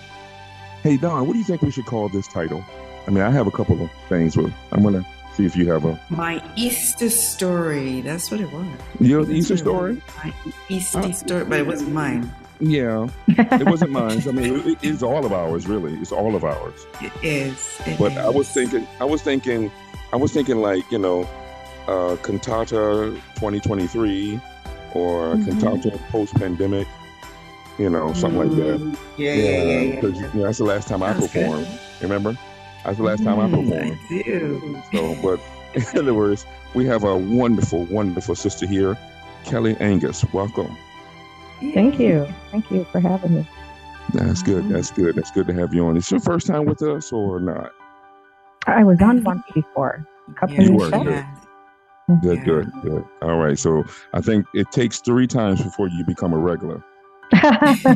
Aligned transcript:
Hey 0.82 0.96
Dawn, 0.98 1.26
what 1.26 1.32
do 1.32 1.38
you 1.38 1.44
think 1.44 1.62
we 1.62 1.70
should 1.70 1.86
call 1.86 2.08
this 2.08 2.26
title? 2.28 2.62
I 3.06 3.10
mean, 3.10 3.22
I 3.22 3.30
have 3.30 3.46
a 3.46 3.50
couple 3.50 3.82
of 3.82 3.90
things, 4.08 4.36
but 4.36 4.50
I'm 4.72 4.82
gonna 4.82 5.04
see 5.34 5.44
if 5.46 5.56
you 5.56 5.70
have 5.72 5.84
a 5.84 5.98
My 6.10 6.42
Easter 6.56 7.08
story. 7.10 8.00
That's 8.02 8.30
what 8.30 8.40
it 8.40 8.50
was. 8.52 8.66
your 9.00 9.28
Easter 9.30 9.56
story. 9.56 10.02
My 10.22 10.32
Easter 10.68 10.98
Uh, 10.98 11.12
story, 11.12 11.44
but 11.44 11.58
it 11.60 11.66
wasn't 11.66 11.92
mine. 11.92 12.30
Yeah, 12.60 13.08
it 13.28 13.66
wasn't 13.66 13.90
mine. 13.92 14.22
I 14.28 14.30
mean, 14.30 14.54
it, 14.70 14.78
it's 14.82 15.02
all 15.02 15.26
of 15.26 15.32
ours, 15.32 15.66
really. 15.66 15.92
It's 15.94 16.12
all 16.12 16.36
of 16.36 16.44
ours. 16.44 16.86
It 17.00 17.12
is. 17.22 17.78
It 17.84 17.98
But 17.98 18.12
I 18.16 18.28
was 18.28 18.48
thinking, 18.48 18.86
I 19.00 19.04
was 19.04 19.22
thinking, 19.22 19.70
I 20.12 20.16
was 20.16 20.32
thinking 20.32 20.58
like 20.58 20.88
you 20.92 20.98
know, 20.98 21.26
uh, 21.88 22.16
cantata 22.22 23.10
2023 23.34 24.40
or 24.94 25.36
Mhm. 25.36 25.44
cantata 25.44 26.00
post 26.10 26.36
pandemic, 26.36 26.88
you 27.78 27.90
know, 27.90 28.12
something 28.14 28.40
like 28.40 28.54
that. 28.56 28.80
Mm, 28.80 28.96
Yeah, 29.16 29.34
yeah, 29.34 29.62
yeah, 29.62 29.82
yeah. 29.82 30.00
because 30.00 30.20
you 30.20 30.30
know, 30.34 30.44
that's 30.46 30.58
the 30.58 30.64
last 30.64 30.88
time 30.88 31.02
I 31.02 31.14
That's 31.14 31.28
good. 31.28 31.52
performed. 31.52 31.68
Remember, 32.00 32.38
that's 32.84 32.98
the 32.98 33.04
last 33.04 33.24
time 33.24 33.40
I 33.40 33.48
Mm, 33.48 33.50
performed. 33.50 34.00
I 34.10 34.22
do. 34.24 34.82
So, 34.92 35.16
but 35.22 35.40
in 35.74 36.00
other 36.00 36.14
words, 36.14 36.46
we 36.74 36.86
have 36.86 37.04
a 37.04 37.16
wonderful, 37.16 37.86
wonderful 37.86 38.36
sister 38.36 38.66
here, 38.66 38.98
Kelli 39.44 39.80
Angus. 39.80 40.24
Welcome. 40.32 40.78
Thank 41.74 41.98
you. 42.00 42.34
Thank 42.52 42.70
you 42.70 42.86
for 42.92 43.00
having 43.00 43.34
me. 43.34 43.46
That's 44.12 44.42
good. 44.42 44.66
Mhm. 44.66 44.68
That's 44.68 44.90
good. 44.92 45.16
That's 45.16 45.30
good 45.32 45.48
to 45.48 45.54
have 45.54 45.74
you 45.74 45.86
on. 45.86 45.96
Is 45.96 46.10
your 46.10 46.20
first 46.20 46.46
time 46.46 46.66
with 46.66 46.82
us 46.82 47.12
or 47.12 47.40
not? 47.40 47.72
I 48.66 48.84
was 48.84 48.98
on 49.02 49.22
once 49.24 49.44
before. 49.54 50.06
Couple 50.40 50.64
Yeah, 50.64 50.64
You 50.64 50.74
were, 50.74 50.90
years 50.90 51.26
good. 52.08 52.20
Good, 52.22 52.38
Yeah. 52.38 52.44
good, 52.44 52.72
good. 52.82 53.04
All 53.22 53.38
right. 53.38 53.58
So 53.58 53.84
I 54.12 54.20
think 54.20 54.46
it 54.54 54.70
takes 54.72 55.00
three 55.00 55.26
times 55.26 55.62
before 55.62 55.88
you 55.88 56.04
become 56.06 56.32
a 56.32 56.38
regular. 56.38 56.82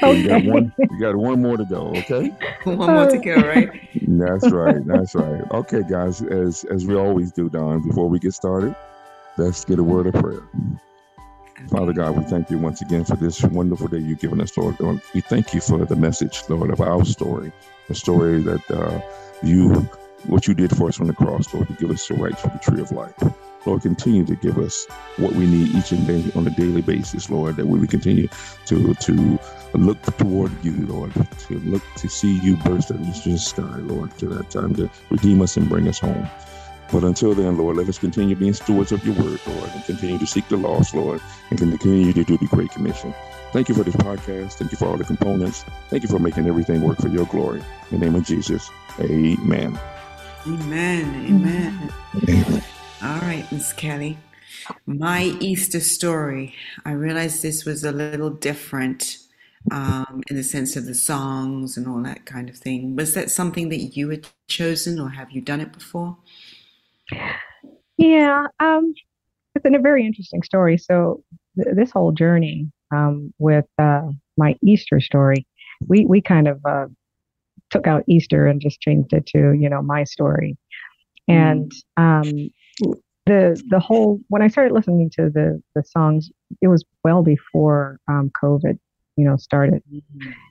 So 0.00 0.12
you 0.12 0.28
got 0.28 0.44
one. 0.44 0.72
You 0.90 1.00
got 1.00 1.16
one 1.16 1.42
more 1.42 1.56
to 1.56 1.64
go. 1.64 1.88
Okay. 1.98 2.30
One 2.64 2.92
more 2.92 3.06
to 3.06 3.18
go, 3.18 3.34
right? 3.36 3.68
That's 4.02 4.50
right. 4.50 4.84
That's 4.86 5.14
right. 5.14 5.42
Okay, 5.52 5.82
guys. 5.88 6.22
As 6.22 6.64
as 6.64 6.86
we 6.86 6.94
always 6.96 7.32
do, 7.32 7.48
Dawn. 7.48 7.86
Before 7.86 8.08
we 8.08 8.18
get 8.18 8.34
started, 8.34 8.74
let's 9.38 9.64
get 9.64 9.78
a 9.78 9.82
word 9.84 10.06
of 10.06 10.14
prayer. 10.14 10.42
Father 11.68 11.92
God, 11.92 12.16
we 12.16 12.24
thank 12.24 12.50
you 12.50 12.58
once 12.58 12.82
again 12.82 13.04
for 13.04 13.16
this 13.16 13.42
wonderful 13.42 13.88
day 13.88 13.98
you've 13.98 14.20
given 14.20 14.40
us, 14.40 14.56
Lord. 14.56 14.78
Lord, 14.80 15.00
We 15.14 15.20
thank 15.20 15.54
you 15.54 15.60
for 15.60 15.84
the 15.84 15.96
message, 15.96 16.42
Lord, 16.48 16.70
of 16.70 16.80
our 16.80 17.04
story, 17.04 17.52
the 17.88 17.94
story 17.94 18.42
that 18.42 18.70
uh, 18.70 19.00
you, 19.42 19.88
what 20.26 20.46
you 20.46 20.54
did 20.54 20.76
for 20.76 20.88
us 20.88 21.00
on 21.00 21.06
the 21.06 21.12
cross, 21.12 21.52
Lord, 21.52 21.68
to 21.68 21.74
give 21.74 21.90
us 21.90 22.06
the 22.06 22.14
rights 22.14 22.40
for 22.40 22.48
the 22.48 22.58
tree 22.58 22.80
of 22.80 22.90
life. 22.92 23.14
Lord, 23.64 23.82
continue 23.82 24.24
to 24.24 24.34
give 24.36 24.58
us 24.58 24.86
what 25.16 25.32
we 25.32 25.46
need 25.46 25.68
each 25.68 25.92
and 25.92 26.06
day 26.06 26.24
on 26.34 26.46
a 26.46 26.50
daily 26.50 26.82
basis, 26.82 27.30
Lord, 27.30 27.56
that 27.56 27.66
we 27.66 27.78
would 27.78 27.90
continue 27.90 28.28
to 28.66 28.94
to 28.94 29.38
look 29.74 30.02
toward 30.18 30.52
you, 30.64 30.86
Lord, 30.86 31.12
to 31.46 31.58
look 31.60 31.82
to 31.96 32.08
see 32.08 32.38
you 32.40 32.56
burst 32.58 32.90
out 32.90 32.98
into 32.98 33.30
the 33.30 33.38
sky, 33.38 33.76
Lord, 33.78 34.16
to 34.18 34.26
that 34.26 34.50
time 34.50 34.74
to 34.76 34.90
redeem 35.10 35.42
us 35.42 35.56
and 35.56 35.68
bring 35.68 35.86
us 35.88 36.00
home. 36.00 36.28
But 36.90 37.04
until 37.04 37.34
then, 37.34 37.56
Lord, 37.56 37.78
let 37.78 37.88
us 37.88 37.98
continue 37.98 38.36
being 38.36 38.52
stewards 38.52 38.92
of 38.92 39.04
your 39.06 39.14
word, 39.14 39.40
Lord, 39.46 39.70
and 39.70 39.84
continue 39.84 40.18
to 40.18 40.26
seek 40.26 40.46
the 40.48 40.58
lost, 40.58 40.92
Lord, 40.92 41.22
and 41.48 41.58
continue 41.58 42.12
to 42.12 42.24
do 42.24 42.36
the 42.36 42.46
Great 42.46 42.70
Commission. 42.70 43.14
Thank 43.52 43.68
you 43.70 43.74
for 43.74 43.82
this 43.82 43.96
podcast. 43.96 44.54
Thank 44.54 44.72
you 44.72 44.78
for 44.78 44.88
all 44.88 44.98
the 44.98 45.04
components. 45.04 45.64
Thank 45.88 46.02
you 46.02 46.08
for 46.08 46.18
making 46.18 46.46
everything 46.46 46.82
work 46.82 46.98
for 46.98 47.08
your 47.08 47.26
glory. 47.26 47.62
In 47.90 48.00
the 48.00 48.06
name 48.06 48.14
of 48.14 48.24
Jesus, 48.24 48.70
amen. 49.00 49.78
Amen. 50.44 51.26
Amen. 51.28 51.92
Amen. 52.16 52.62
All 53.00 53.20
right, 53.20 53.46
Miss 53.52 53.72
Kelly. 53.72 54.18
My 54.86 55.36
Easter 55.38 55.78
story. 55.78 56.54
I 56.84 56.92
realized 56.92 57.42
this 57.42 57.64
was 57.64 57.84
a 57.84 57.92
little 57.92 58.30
different 58.30 59.18
um, 59.70 60.20
in 60.28 60.34
the 60.34 60.42
sense 60.42 60.74
of 60.74 60.86
the 60.86 60.96
songs 60.96 61.76
and 61.76 61.86
all 61.86 62.02
that 62.02 62.26
kind 62.26 62.48
of 62.48 62.56
thing. 62.56 62.96
Was 62.96 63.14
that 63.14 63.30
something 63.30 63.68
that 63.68 63.96
you 63.96 64.08
had 64.10 64.26
chosen, 64.48 64.98
or 64.98 65.10
have 65.10 65.30
you 65.30 65.40
done 65.40 65.60
it 65.60 65.72
before? 65.72 66.16
Yeah, 67.96 68.46
um, 68.58 68.94
it's 69.54 69.62
been 69.62 69.76
a 69.76 69.80
very 69.80 70.04
interesting 70.04 70.42
story. 70.42 70.76
So 70.76 71.22
th 71.54 71.68
this 71.76 71.92
whole 71.92 72.10
journey 72.10 72.68
um, 72.90 73.32
with 73.38 73.68
uh, 73.78 74.08
my 74.36 74.56
Easter 74.60 75.00
story, 75.00 75.46
we 75.86 76.04
we 76.04 76.20
kind 76.20 76.48
of 76.48 76.58
uh, 76.64 76.86
took 77.72 77.88
out 77.88 78.04
Easter 78.08 78.46
and 78.46 78.60
just 78.60 78.80
changed 78.80 79.12
it 79.14 79.26
to 79.28 79.52
you 79.52 79.68
know 79.70 79.82
my 79.82 80.04
story, 80.04 80.56
and 81.28 81.72
um, 81.96 82.50
the 83.26 83.60
the 83.70 83.80
whole 83.80 84.20
when 84.28 84.42
I 84.42 84.48
started 84.48 84.72
listening 84.74 85.10
to 85.16 85.30
the 85.30 85.62
the 85.74 85.82
songs, 85.84 86.30
it 86.60 86.68
was 86.68 86.84
well 87.04 87.22
before 87.22 87.98
um, 88.08 88.30
COVID, 88.42 88.78
you 89.16 89.24
know, 89.24 89.36
started, 89.36 89.82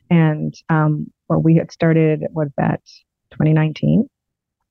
and 0.10 0.54
um, 0.70 1.08
well, 1.30 1.42
we 1.42 1.56
had 1.56 1.72
started 1.72 2.22
what 2.34 2.46
was 2.48 2.54
that 2.58 2.82
2019 3.32 4.08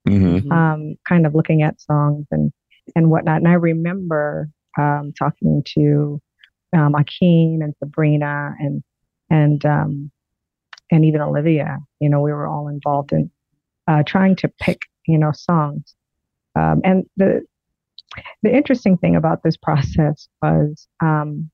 hmm 0.06 0.38
Mhm. 0.38 0.52
um, 0.52 0.96
kind 1.08 1.26
of 1.26 1.34
looking 1.34 1.62
at 1.62 1.80
songs 1.80 2.26
and 2.30 2.52
and 2.96 3.10
whatnot. 3.10 3.38
And 3.38 3.48
I 3.48 3.54
remember 3.54 4.48
um, 4.78 5.12
talking 5.18 5.62
to 5.78 6.20
um, 6.74 6.94
Akeem 6.94 7.62
and 7.62 7.74
Sabrina 7.78 8.54
and 8.58 8.82
and 9.30 9.64
um, 9.64 10.10
and 10.90 11.04
even 11.04 11.20
Olivia. 11.20 11.78
You 12.00 12.08
know, 12.10 12.20
we 12.20 12.32
were 12.32 12.46
all 12.46 12.68
involved 12.68 13.12
in 13.12 13.30
uh, 13.88 14.02
trying 14.06 14.36
to 14.36 14.48
pick 14.60 14.82
you 15.06 15.18
know 15.18 15.32
songs. 15.32 15.94
Um, 16.58 16.80
and 16.84 17.04
the 17.16 17.42
the 18.42 18.54
interesting 18.54 18.96
thing 18.98 19.16
about 19.16 19.42
this 19.42 19.56
process 19.56 20.28
was 20.42 20.88
um, 21.02 21.50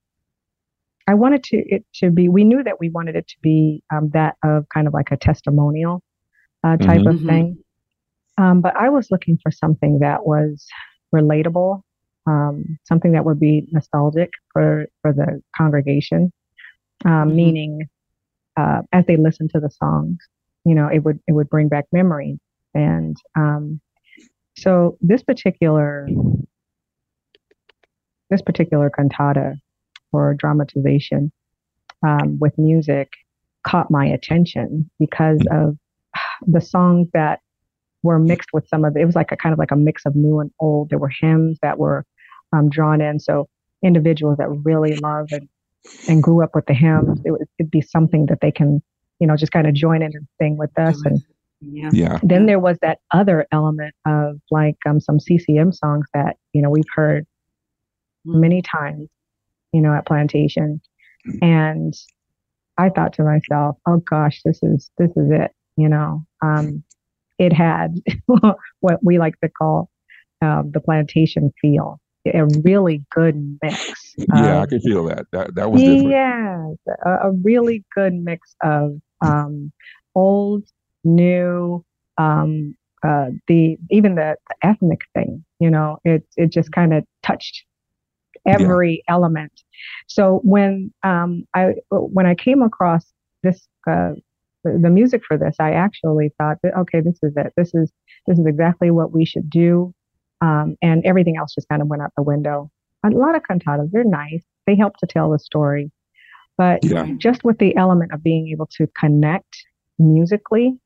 I 1.08 1.14
wanted 1.14 1.44
to 1.44 1.56
it 1.58 1.84
to 1.96 2.10
be. 2.10 2.28
We 2.28 2.44
knew 2.44 2.62
that 2.64 2.80
we 2.80 2.88
wanted 2.90 3.16
it 3.16 3.28
to 3.28 3.36
be 3.42 3.82
um, 3.94 4.10
that 4.12 4.36
of 4.44 4.66
kind 4.70 4.86
of 4.86 4.94
like 4.94 5.10
a 5.12 5.16
testimonial 5.16 6.02
uh, 6.64 6.76
type 6.78 7.02
Mhm. 7.02 7.10
of 7.20 7.24
thing. 7.26 7.58
Um, 8.38 8.60
but 8.60 8.76
I 8.76 8.88
was 8.88 9.10
looking 9.10 9.38
for 9.42 9.50
something 9.50 10.00
that 10.00 10.26
was 10.26 10.66
relatable, 11.14 11.82
um, 12.26 12.78
something 12.84 13.12
that 13.12 13.24
would 13.24 13.38
be 13.40 13.66
nostalgic 13.72 14.30
for 14.52 14.86
for 15.02 15.12
the 15.12 15.42
congregation, 15.56 16.32
um, 17.04 17.30
Mhm. 17.30 17.34
meaning 17.34 17.88
uh, 18.56 18.82
as 18.92 19.04
they 19.06 19.16
listen 19.16 19.48
to 19.48 19.60
the 19.60 19.70
songs, 19.70 20.18
you 20.64 20.74
know, 20.74 20.88
it 20.88 21.00
would 21.00 21.20
it 21.26 21.32
would 21.32 21.48
bring 21.48 21.68
back 21.68 21.86
memories. 21.92 22.38
And 22.74 23.16
um, 23.36 23.80
so 24.56 24.96
this 25.00 25.22
particular 25.22 26.08
this 28.30 28.42
particular 28.42 28.90
cantata 28.90 29.54
or 30.12 30.34
dramatization 30.34 31.30
um, 32.06 32.38
with 32.40 32.56
music 32.58 33.12
caught 33.66 33.90
my 33.90 34.06
attention 34.06 34.90
because 34.98 35.40
of 35.50 35.76
the 36.46 36.60
songs 36.60 37.08
that 37.12 37.40
were 38.02 38.18
mixed 38.18 38.50
with 38.52 38.66
some 38.68 38.84
of 38.84 38.96
it. 38.96 39.00
It 39.00 39.06
was 39.06 39.16
like 39.16 39.32
a 39.32 39.36
kind 39.36 39.52
of 39.52 39.58
like 39.58 39.70
a 39.70 39.76
mix 39.76 40.06
of 40.06 40.14
new 40.14 40.40
and 40.40 40.50
old. 40.60 40.90
There 40.90 40.98
were 40.98 41.10
hymns 41.20 41.58
that 41.62 41.78
were 41.78 42.04
um, 42.52 42.68
drawn 42.68 43.00
in. 43.00 43.18
So 43.20 43.48
individuals 43.82 44.38
that 44.38 44.48
really 44.64 44.96
love 44.96 45.26
and, 45.32 45.48
and 46.08 46.22
grew 46.22 46.42
up 46.42 46.54
with 46.54 46.66
the 46.66 46.74
hymns, 46.74 47.20
it 47.24 47.30
would 47.32 47.46
it'd 47.58 47.70
be 47.70 47.80
something 47.80 48.26
that 48.26 48.40
they 48.40 48.50
can, 48.52 48.82
you 49.20 49.26
know, 49.26 49.36
just 49.36 49.52
kind 49.52 49.66
of 49.66 49.74
join 49.74 50.02
in 50.02 50.10
and 50.14 50.26
sing 50.40 50.56
with 50.56 50.76
us. 50.78 51.00
And 51.04 51.22
Yeah. 51.60 51.90
Yeah. 51.92 52.18
then 52.22 52.46
there 52.46 52.60
was 52.60 52.78
that 52.82 52.98
other 53.12 53.46
element 53.52 53.94
of 54.06 54.40
like 54.50 54.76
um, 54.86 55.00
some 55.00 55.18
CCM 55.18 55.72
songs 55.72 56.06
that, 56.14 56.36
you 56.52 56.62
know, 56.62 56.70
we've 56.70 56.84
heard 56.94 57.26
many 58.24 58.62
times, 58.62 59.08
you 59.72 59.80
know, 59.80 59.94
at 59.94 60.06
Plantation. 60.06 60.80
And 61.42 61.94
I 62.78 62.90
thought 62.90 63.14
to 63.14 63.24
myself, 63.24 63.76
oh 63.86 63.98
gosh, 63.98 64.40
this 64.44 64.60
is 64.62 64.90
this 64.98 65.10
is 65.16 65.30
it. 65.30 65.52
You 65.76 65.88
know, 65.88 66.24
um, 66.42 66.82
it 67.38 67.52
had 67.52 67.94
what 68.80 68.98
we 69.02 69.18
like 69.18 69.38
to 69.40 69.48
call 69.48 69.90
um, 70.42 70.70
the 70.72 70.80
plantation 70.80 71.52
feel, 71.60 72.00
a 72.26 72.44
really 72.64 73.04
good 73.10 73.58
mix. 73.62 73.95
Yeah, 74.16 74.60
I 74.60 74.66
can 74.66 74.80
feel 74.80 75.04
that. 75.04 75.26
That 75.32 75.54
that 75.56 75.70
was 75.70 75.82
different. 75.82 76.10
Yes, 76.10 76.96
a, 77.04 77.28
a 77.28 77.32
really 77.32 77.84
good 77.94 78.14
mix 78.14 78.54
of 78.62 78.98
um, 79.20 79.72
old, 80.14 80.64
new, 81.04 81.84
um, 82.18 82.74
uh, 83.06 83.26
the 83.46 83.76
even 83.90 84.14
the, 84.14 84.36
the 84.48 84.66
ethnic 84.66 85.00
thing. 85.14 85.44
You 85.60 85.70
know, 85.70 85.98
it 86.04 86.24
it 86.36 86.50
just 86.50 86.72
kind 86.72 86.94
of 86.94 87.04
touched 87.22 87.64
every 88.46 89.02
yeah. 89.06 89.14
element. 89.14 89.52
So 90.06 90.40
when 90.44 90.92
um, 91.02 91.44
I 91.54 91.74
when 91.90 92.26
I 92.26 92.34
came 92.34 92.62
across 92.62 93.12
this 93.42 93.68
uh, 93.88 94.12
the 94.64 94.90
music 94.90 95.22
for 95.26 95.36
this, 95.36 95.56
I 95.60 95.72
actually 95.72 96.32
thought 96.38 96.56
that 96.62 96.76
okay, 96.78 97.00
this 97.00 97.18
is 97.22 97.34
it. 97.36 97.52
This 97.56 97.74
is 97.74 97.92
this 98.26 98.38
is 98.38 98.46
exactly 98.46 98.90
what 98.90 99.12
we 99.12 99.24
should 99.24 99.50
do. 99.50 99.92
Um, 100.42 100.76
and 100.82 101.04
everything 101.06 101.36
else 101.38 101.54
just 101.54 101.68
kind 101.68 101.80
of 101.80 101.88
went 101.88 102.02
out 102.02 102.10
the 102.16 102.22
window. 102.22 102.70
A 103.04 103.10
lot 103.10 103.34
of 103.36 103.42
cantatas, 103.42 103.90
they're 103.92 104.04
nice. 104.04 104.44
They 104.66 104.76
help 104.76 104.96
to 104.98 105.06
tell 105.06 105.30
the 105.30 105.38
story. 105.38 105.90
But 106.58 106.84
yeah. 106.84 107.06
just 107.18 107.44
with 107.44 107.58
the 107.58 107.76
element 107.76 108.12
of 108.12 108.22
being 108.22 108.48
able 108.48 108.68
to 108.78 108.86
connect 108.98 109.56
musically, 109.98 110.78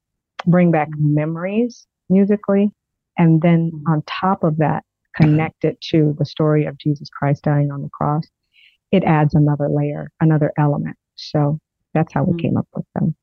bring 0.47 0.71
back 0.71 0.89
memories 0.99 1.87
musically, 2.09 2.73
and 3.17 3.41
then 3.43 3.71
on 3.87 4.03
top 4.07 4.43
of 4.43 4.57
that, 4.59 4.85
connect 5.17 5.65
it 5.65 5.81
to 5.81 6.15
the 6.19 6.25
story 6.25 6.67
of 6.67 6.79
Jesus 6.79 7.09
Christ 7.09 7.45
dying 7.45 7.71
on 7.71 7.83
the 7.83 7.89
cross, 7.93 8.25
it 8.93 9.05
adds 9.05 9.35
another 9.35 9.69
layer, 9.69 10.11
another 10.21 10.53
element. 10.59 10.97
So 11.17 11.59
that's 11.95 12.13
how 12.13 12.25
we 12.25 12.35
mm. 12.35 12.43
came 12.43 12.57
up 12.57 12.69
with 12.75 12.87
them. 12.95 13.15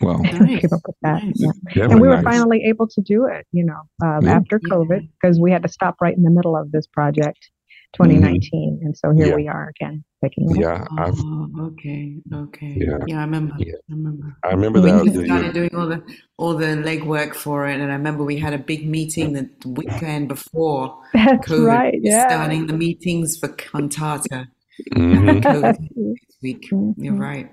Well, 0.00 0.18
nice. 0.18 0.60
came 0.60 0.72
up 0.72 0.80
with 0.86 0.96
that. 1.02 1.22
Nice. 1.24 1.58
Yeah. 1.74 1.84
And 1.84 2.00
we 2.00 2.08
were 2.08 2.22
nice. 2.22 2.24
finally 2.24 2.64
able 2.64 2.86
to 2.88 3.00
do 3.00 3.26
it, 3.26 3.46
you 3.52 3.64
know, 3.64 3.80
um, 4.02 4.24
yeah. 4.24 4.36
after 4.36 4.60
COVID, 4.60 5.08
because 5.20 5.40
we 5.40 5.50
had 5.50 5.62
to 5.62 5.68
stop 5.68 5.96
right 6.00 6.16
in 6.16 6.22
the 6.22 6.30
middle 6.30 6.56
of 6.56 6.70
this 6.70 6.86
project, 6.86 7.50
2019. 7.94 8.78
Mm-hmm. 8.78 8.86
And 8.86 8.96
so 8.96 9.12
here 9.12 9.28
yeah. 9.28 9.34
we 9.34 9.48
are 9.48 9.68
again, 9.70 10.04
picking 10.22 10.50
it 10.50 10.60
Yeah. 10.60 10.84
Up. 10.98 11.14
Oh, 11.16 11.50
okay. 11.68 12.16
Okay. 12.32 12.76
Yeah. 12.76 12.98
yeah 13.06 13.18
I 13.18 13.24
remember. 13.24 13.54
I 13.58 13.72
remember. 13.88 14.36
I 14.44 14.48
remember 14.50 14.80
that. 14.80 15.04
We 15.04 15.24
started 15.24 15.54
doing 15.54 15.74
all 15.74 15.86
the 15.86 16.02
all 16.36 16.54
the 16.54 16.66
legwork 16.66 17.34
for 17.34 17.66
it, 17.66 17.80
and 17.80 17.90
I 17.90 17.94
remember 17.94 18.24
we 18.24 18.38
had 18.38 18.52
a 18.52 18.58
big 18.58 18.88
meeting 18.88 19.32
the 19.32 19.48
weekend 19.66 20.28
before. 20.28 21.02
That's 21.14 21.48
COVID, 21.48 21.66
right. 21.66 21.98
Yeah. 22.02 22.28
Starting 22.28 22.66
the 22.66 22.74
meetings 22.74 23.38
for 23.38 23.48
cantata. 23.48 24.48
Mm-hmm. 24.94 25.38
COVID 25.38 26.14
week. 26.42 26.68
Mm-hmm. 26.70 27.04
You're 27.04 27.14
right. 27.14 27.50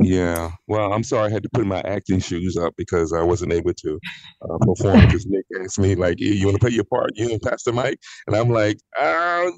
Yeah. 0.00 0.52
Well, 0.66 0.92
I'm 0.92 1.02
sorry 1.02 1.28
I 1.28 1.32
had 1.32 1.42
to 1.44 1.48
put 1.52 1.66
my 1.66 1.80
acting 1.80 2.20
shoes 2.20 2.56
up 2.56 2.74
because 2.76 3.12
I 3.12 3.22
wasn't 3.22 3.52
able 3.52 3.72
to 3.72 4.00
uh, 4.42 4.58
perform 4.60 5.00
because 5.06 5.26
Nick 5.26 5.46
asked 5.62 5.78
me, 5.78 5.94
like, 5.94 6.20
you 6.20 6.46
want 6.46 6.56
to 6.56 6.60
play 6.60 6.74
your 6.74 6.84
part, 6.84 7.10
you 7.14 7.30
and 7.30 7.40
Pastor 7.40 7.72
Mike? 7.72 7.98
And 8.26 8.36
I'm 8.36 8.50
like, 8.50 8.78
uh, 9.00 9.50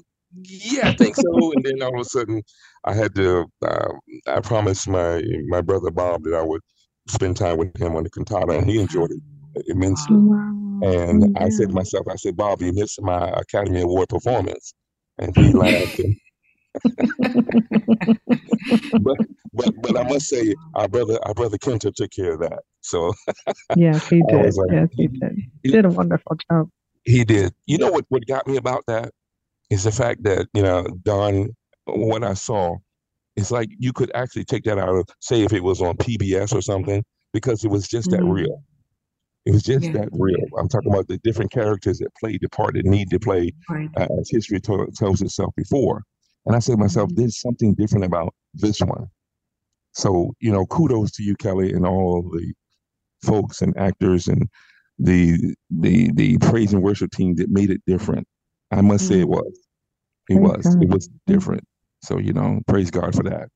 yeah, 0.43 0.89
I 0.89 0.93
think 0.95 1.15
so. 1.15 1.23
and 1.53 1.63
then 1.63 1.81
all 1.81 1.95
of 1.95 2.01
a 2.01 2.05
sudden, 2.05 2.41
I 2.85 2.93
had 2.93 3.15
to, 3.15 3.45
uh, 3.65 3.89
I 4.27 4.39
promised 4.41 4.87
my 4.87 5.23
my 5.47 5.61
brother 5.61 5.89
Bob 5.89 6.23
that 6.23 6.35
I 6.35 6.41
would 6.41 6.61
spend 7.07 7.37
time 7.37 7.57
with 7.57 7.75
him 7.77 7.95
on 7.95 8.03
the 8.03 8.09
cantata, 8.09 8.57
and 8.57 8.69
he 8.69 8.79
enjoyed 8.79 9.11
it 9.11 9.65
immensely. 9.67 10.17
Wow. 10.17 10.57
And 10.83 11.35
yeah. 11.35 11.43
I 11.43 11.49
said 11.49 11.69
to 11.69 11.73
myself, 11.73 12.07
I 12.09 12.15
said, 12.15 12.37
Bob, 12.37 12.61
you 12.61 12.71
missed 12.73 13.01
my 13.01 13.29
Academy 13.29 13.81
Award 13.81 14.09
performance. 14.09 14.73
And 15.17 15.35
he 15.35 15.53
laughed. 15.53 15.99
And, 15.99 16.15
but 19.01 19.17
but 19.53 19.73
but 19.81 19.97
I 19.97 20.03
must 20.03 20.27
say, 20.27 20.53
our 20.75 20.87
brother 20.87 21.19
our 21.23 21.33
brother 21.33 21.57
Kenta 21.57 21.93
took 21.93 22.11
care 22.11 22.33
of 22.33 22.39
that. 22.41 22.59
So 22.81 23.13
yes, 23.75 24.07
he 24.07 24.21
did. 24.27 24.55
Like, 24.55 24.71
yes, 24.71 24.89
he 24.93 25.07
did. 25.07 25.35
He 25.63 25.71
did 25.71 25.85
a 25.85 25.89
wonderful 25.89 26.37
job. 26.49 26.69
He 27.03 27.23
did. 27.23 27.53
You 27.65 27.77
know 27.77 27.91
what? 27.91 28.05
What 28.09 28.25
got 28.27 28.47
me 28.47 28.57
about 28.57 28.83
that 28.87 29.11
is 29.69 29.83
the 29.83 29.91
fact 29.91 30.23
that 30.23 30.47
you 30.53 30.63
know 30.63 30.85
Dawn. 31.03 31.49
What 31.85 32.21
I 32.21 32.33
saw, 32.33 32.75
it's 33.37 33.49
like 33.49 33.69
you 33.79 33.93
could 33.93 34.11
actually 34.13 34.43
take 34.43 34.65
that 34.65 34.77
out 34.77 34.89
of 34.89 35.07
say 35.21 35.43
if 35.43 35.53
it 35.53 35.63
was 35.63 35.81
on 35.81 35.95
PBS 35.95 36.53
or 36.53 36.61
something 36.61 37.01
because 37.33 37.63
it 37.63 37.71
was 37.71 37.87
just 37.87 38.09
mm-hmm. 38.09 38.25
that 38.25 38.29
real. 38.29 38.61
It 39.47 39.53
was 39.53 39.63
just 39.63 39.85
yeah. 39.85 39.93
that 39.93 40.09
real. 40.11 40.45
I'm 40.59 40.67
talking 40.67 40.91
about 40.91 41.07
the 41.07 41.17
different 41.19 41.51
characters 41.51 41.99
that 41.99 42.13
played 42.19 42.39
the 42.41 42.49
part 42.49 42.73
that 42.73 42.83
need 42.83 43.09
to 43.11 43.19
play 43.19 43.53
right. 43.69 43.89
uh, 43.95 44.07
as 44.19 44.29
history 44.29 44.59
to- 44.59 44.91
tells 44.93 45.21
itself 45.21 45.53
before. 45.55 46.03
And 46.47 46.55
I 46.55 46.59
said 46.59 46.73
to 46.73 46.77
myself, 46.77 47.09
mm-hmm. 47.09 47.21
there's 47.21 47.39
something 47.39 47.75
different 47.75 48.05
about 48.05 48.33
this 48.55 48.79
one. 48.79 49.07
So, 49.93 50.33
you 50.39 50.51
know, 50.51 50.65
kudos 50.65 51.11
to 51.11 51.23
you, 51.23 51.35
Kelli, 51.35 51.75
and 51.75 51.85
all 51.85 52.23
the 52.23 52.53
folks 53.23 53.61
and 53.61 53.77
actors 53.77 54.27
and 54.27 54.49
the 54.97 55.55
the 55.69 56.11
the 56.13 56.37
praise 56.39 56.73
and 56.73 56.81
worship 56.81 57.11
team 57.11 57.35
that 57.35 57.49
made 57.49 57.69
it 57.69 57.81
different. 57.85 58.27
I 58.71 58.81
must 58.81 59.05
mm-hmm. 59.05 59.13
say 59.13 59.19
it 59.19 59.27
mm-hmm. 59.27 59.31
was. 59.31 59.59
It 60.29 60.35
praise 60.35 60.39
was. 60.39 60.75
God. 60.75 60.83
It 60.83 60.89
was 60.89 61.09
different. 61.27 61.63
So, 62.03 62.17
you 62.17 62.33
know, 62.33 62.61
praise 62.67 62.91
God 62.91 63.13
for 63.13 63.23
that. 63.23 63.49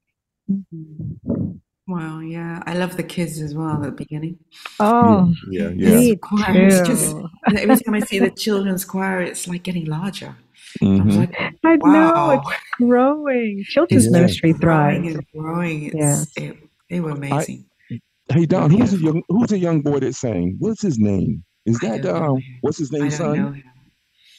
Mm-hmm. 0.52 1.52
Wow, 1.88 2.20
yeah. 2.20 2.62
I 2.66 2.74
love 2.76 2.96
the 2.96 3.04
kids 3.04 3.42
as 3.42 3.54
well 3.54 3.72
at 3.72 3.82
the 3.82 3.92
beginning. 3.92 4.38
Oh, 4.80 5.34
yeah, 5.50 5.70
yeah. 5.70 6.00
yeah. 6.00 6.16
Choir, 6.16 6.70
just, 6.86 7.16
every 7.48 7.76
time 7.78 7.96
I 7.96 8.00
see 8.00 8.20
the 8.20 8.30
children's 8.32 8.86
choir, 8.86 9.22
it's 9.22 9.48
like 9.48 9.64
getting 9.64 9.86
larger. 9.86 10.36
Mm-hmm. 10.82 11.12
I, 11.12 11.16
like, 11.18 11.36
I 11.64 11.76
know 11.76 12.32
it's 12.32 12.60
growing. 12.78 13.64
Children's 13.68 14.06
it's 14.06 14.14
ministry 14.14 14.54
thrives. 14.54 15.02
Growing 15.02 15.26
growing. 15.34 15.84
It's, 15.94 16.32
yeah, 16.38 16.44
it, 16.44 16.58
they 16.90 17.00
were 17.00 17.12
amazing. 17.12 17.66
I, 17.92 18.00
hey 18.34 18.46
Dawn, 18.46 18.72
who's 18.72 18.94
a 18.94 18.98
young 18.98 19.24
who's 19.30 19.52
a 19.52 19.58
young 19.58 19.82
boy 19.82 20.00
that's 20.00 20.20
saying? 20.20 20.56
What's 20.60 20.82
his 20.82 21.00
name? 21.00 21.44
Is 21.66 21.80
that 21.80 22.06
um? 22.06 22.42
What's 22.62 22.78
his 22.78 22.92
name, 22.92 23.10
son? 23.12 23.64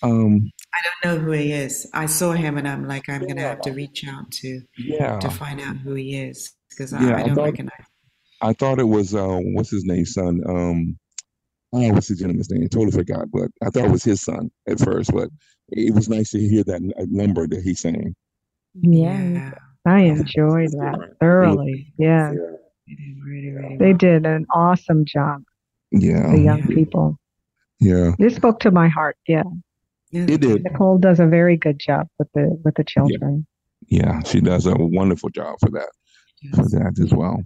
Um, 0.03 0.51
I 0.75 0.81
don't 0.83 1.05
know 1.05 1.25
who 1.25 1.31
he 1.33 1.53
is. 1.53 1.89
I 1.95 2.07
saw 2.07 2.33
him 2.33 2.59
and 2.59 2.67
I'm 2.67 2.89
like, 2.89 3.09
I'm 3.09 3.23
yeah. 3.23 3.29
gonna 3.29 3.41
have 3.43 3.61
to 3.63 3.73
reach 3.73 4.05
out 4.09 4.31
to 4.31 4.61
yeah 4.79 5.19
to 5.21 5.31
find 5.31 5.61
out 5.61 5.77
who 5.77 5.95
he 5.95 6.17
is 6.17 6.53
because 6.71 6.93
I, 6.93 7.03
yeah, 7.03 7.17
I, 7.17 7.21
don't 7.21 7.31
I 7.31 7.35
thought, 7.35 7.45
recognize. 7.45 7.87
I 8.41 8.53
thought 8.55 8.79
it 8.81 8.89
was 8.89 9.15
uh, 9.15 9.39
what's 9.55 9.71
his 9.71 9.85
name, 9.85 10.05
son? 10.05 10.41
Um, 10.49 10.99
oh, 11.73 11.93
what's 11.93 12.09
the 12.09 12.15
gentleman's 12.15 12.51
name? 12.51 12.63
I 12.63 12.67
totally 12.67 12.93
forgot, 12.93 13.31
but 13.33 13.51
I 13.63 13.71
thought 13.71 13.87
it 13.87 13.91
was 13.91 14.05
his 14.05 14.23
son 14.23 14.51
at 14.69 14.81
first. 14.81 15.13
But 15.13 15.31
it 15.69 15.95
was 15.95 16.09
nice 16.09 16.31
to 16.31 16.39
hear 16.41 16.65
that 16.65 16.83
uh, 16.99 17.07
number 17.09 17.47
that 17.47 17.63
he's 17.63 17.81
saying. 17.81 18.15
Yeah, 18.75 19.53
I 19.87 20.01
enjoyed 20.01 20.73
that 20.73 21.17
thoroughly. 21.21 21.93
Yeah. 21.99 22.33
They 23.79 23.93
did 23.93 24.27
an 24.27 24.47
awesome 24.55 25.05
job. 25.05 25.43
Yeah. 25.91 26.33
The 26.33 26.41
young 26.41 26.67
people. 26.67 27.19
Yeah. 27.81 28.13
This 28.19 28.37
spoke 28.37 28.61
to 28.61 28.71
my 28.71 28.89
heart. 28.89 29.17
Yeah. 29.27 29.45
It 30.13 30.41
did. 30.41 30.65
Nicole 30.65 30.99
does 30.99 31.21
a 31.21 31.27
very 31.27 31.57
good 31.57 31.79
job 31.79 32.07
with 32.19 32.29
the 32.35 32.61
with 32.65 32.75
the 32.75 32.85
children. 32.85 33.47
Yeah, 33.87 34.17
yeah 34.17 34.23
she 34.25 34.41
does 34.41 34.67
a 34.67 34.75
wonderful 34.77 35.31
job 35.31 35.57
for 35.61 35.71
that. 35.71 35.89
Yes. 36.43 36.55
For 36.55 36.69
that 36.79 36.99
as 37.03 37.13
well. 37.13 37.43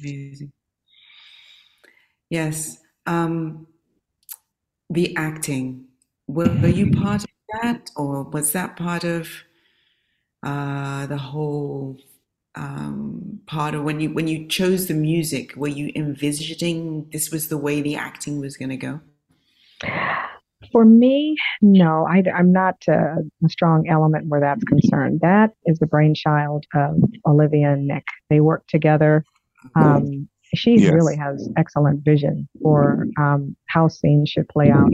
Amazing. 0.00 0.52
Yes. 2.30 2.79
Um, 3.06 3.66
the 4.90 5.16
acting. 5.16 5.86
Were, 6.26 6.52
were 6.60 6.68
you 6.68 6.90
part 6.90 7.24
of 7.24 7.30
that, 7.62 7.90
or 7.96 8.24
was 8.24 8.52
that 8.52 8.76
part 8.76 9.04
of 9.04 9.28
uh, 10.42 11.06
the 11.06 11.16
whole 11.16 11.96
um, 12.54 13.40
part 13.46 13.74
of 13.74 13.84
when 13.84 14.00
you 14.00 14.12
when 14.12 14.28
you 14.28 14.46
chose 14.48 14.86
the 14.86 14.94
music? 14.94 15.54
Were 15.56 15.68
you 15.68 15.92
envisioning 15.94 17.08
this 17.12 17.30
was 17.30 17.48
the 17.48 17.58
way 17.58 17.80
the 17.80 17.96
acting 17.96 18.40
was 18.40 18.56
going 18.56 18.70
to 18.70 18.76
go? 18.76 19.00
For 20.72 20.84
me, 20.84 21.36
no, 21.62 22.06
I, 22.06 22.22
am 22.38 22.52
not 22.52 22.76
a, 22.86 23.16
a, 23.44 23.48
strong 23.48 23.88
element 23.88 24.28
where 24.28 24.40
that's 24.40 24.62
concerned. 24.64 25.20
That 25.22 25.52
is 25.64 25.78
the 25.78 25.86
brainchild 25.86 26.66
of 26.74 26.96
Olivia 27.26 27.72
and 27.72 27.88
Nick. 27.88 28.04
They 28.28 28.40
work 28.40 28.66
together. 28.68 29.24
Um, 29.74 30.28
she 30.54 30.78
yes. 30.78 30.92
really 30.92 31.16
has 31.16 31.48
excellent 31.56 32.04
vision 32.04 32.48
for 32.62 33.06
um, 33.18 33.56
how 33.68 33.88
scenes 33.88 34.30
should 34.30 34.48
play 34.48 34.70
out. 34.70 34.90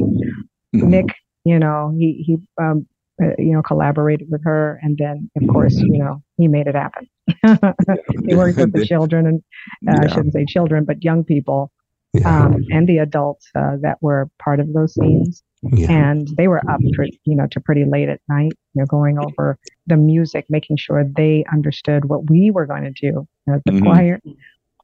Mm-hmm. 0.75 0.89
Nick 0.89 1.07
you 1.47 1.61
know, 1.61 1.95
he 1.97 2.25
he 2.27 2.37
um, 2.61 2.89
uh, 3.23 3.29
you 3.39 3.53
know 3.53 3.63
collaborated 3.63 4.27
with 4.29 4.43
her, 4.43 4.81
and 4.83 4.99
then 4.99 5.31
of 5.41 5.49
course, 5.49 5.77
you 5.77 5.97
know, 5.97 6.21
he 6.37 6.49
made 6.49 6.67
it 6.67 6.75
happen. 6.75 7.07
he 8.27 8.35
worked 8.35 8.59
with 8.59 8.73
the 8.73 8.85
children, 8.89 9.27
and 9.29 9.43
uh, 9.89 10.01
yeah. 10.03 10.11
I 10.11 10.13
shouldn't 10.13 10.33
say 10.33 10.45
children, 10.45 10.85
but 10.85 11.05
young 11.05 11.23
people. 11.23 11.71
Yeah. 12.15 12.47
Um, 12.47 12.65
and 12.71 12.89
the 12.89 12.99
adults 12.99 13.47
uh, 13.55 13.77
that 13.83 13.99
were 14.01 14.29
part 14.43 14.59
of 14.59 14.73
those 14.73 14.95
scenes, 14.95 15.45
yeah. 15.63 15.93
and 15.93 16.27
they 16.37 16.49
were 16.49 16.63
up, 16.69 16.81
for, 16.97 17.05
you 17.05 17.37
know, 17.37 17.47
to 17.51 17.61
pretty 17.61 17.85
late 17.85 18.09
at 18.09 18.21
night. 18.29 18.53
You 18.75 18.81
know, 18.81 18.87
going 18.87 19.19
over 19.19 19.59
the 19.87 19.97
music, 19.97 20.47
making 20.49 20.79
sure 20.79 21.05
they 21.05 21.45
understood 21.53 22.07
what 22.07 22.29
we 22.29 22.51
were 22.51 22.67
going 22.67 22.85
to 22.85 22.91
do 22.91 23.07
you 23.47 23.53
know, 23.53 23.61
the 23.65 23.73
mm-hmm. 23.73 23.85
choir, 23.85 24.21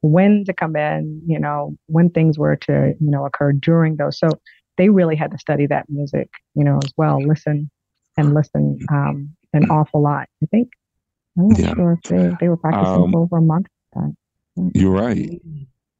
when 0.02 0.44
to 0.46 0.54
come 0.54 0.76
in, 0.76 1.22
you 1.26 1.40
know, 1.40 1.76
when 1.88 2.10
things 2.10 2.38
were 2.38 2.56
to, 2.56 2.94
you 3.00 3.10
know, 3.10 3.26
occur 3.26 3.52
during 3.52 3.96
those. 3.96 4.18
So 4.20 4.40
they 4.78 4.90
really 4.90 5.16
had 5.16 5.32
to 5.32 5.38
study 5.38 5.66
that 5.68 5.86
music, 5.90 6.30
you 6.54 6.64
know, 6.64 6.82
as 6.84 6.92
well, 6.98 7.26
listen 7.26 7.70
and 8.18 8.34
listen 8.34 8.78
um, 8.92 9.30
an 9.54 9.66
awful 9.70 10.02
lot. 10.02 10.28
I 10.42 10.46
think 10.52 10.70
I'm 11.38 11.48
not 11.50 11.58
Yeah. 11.58 11.74
sure 11.76 11.94
if 11.94 12.00
they, 12.08 12.36
they 12.40 12.48
were 12.48 12.58
practicing 12.58 13.04
Um, 13.04 13.12
for 13.12 13.22
over 13.22 13.38
a 13.38 13.42
month. 13.42 13.68
at 13.96 14.02
that. 14.56 14.72
you're 14.74 14.92
right. 14.92 15.40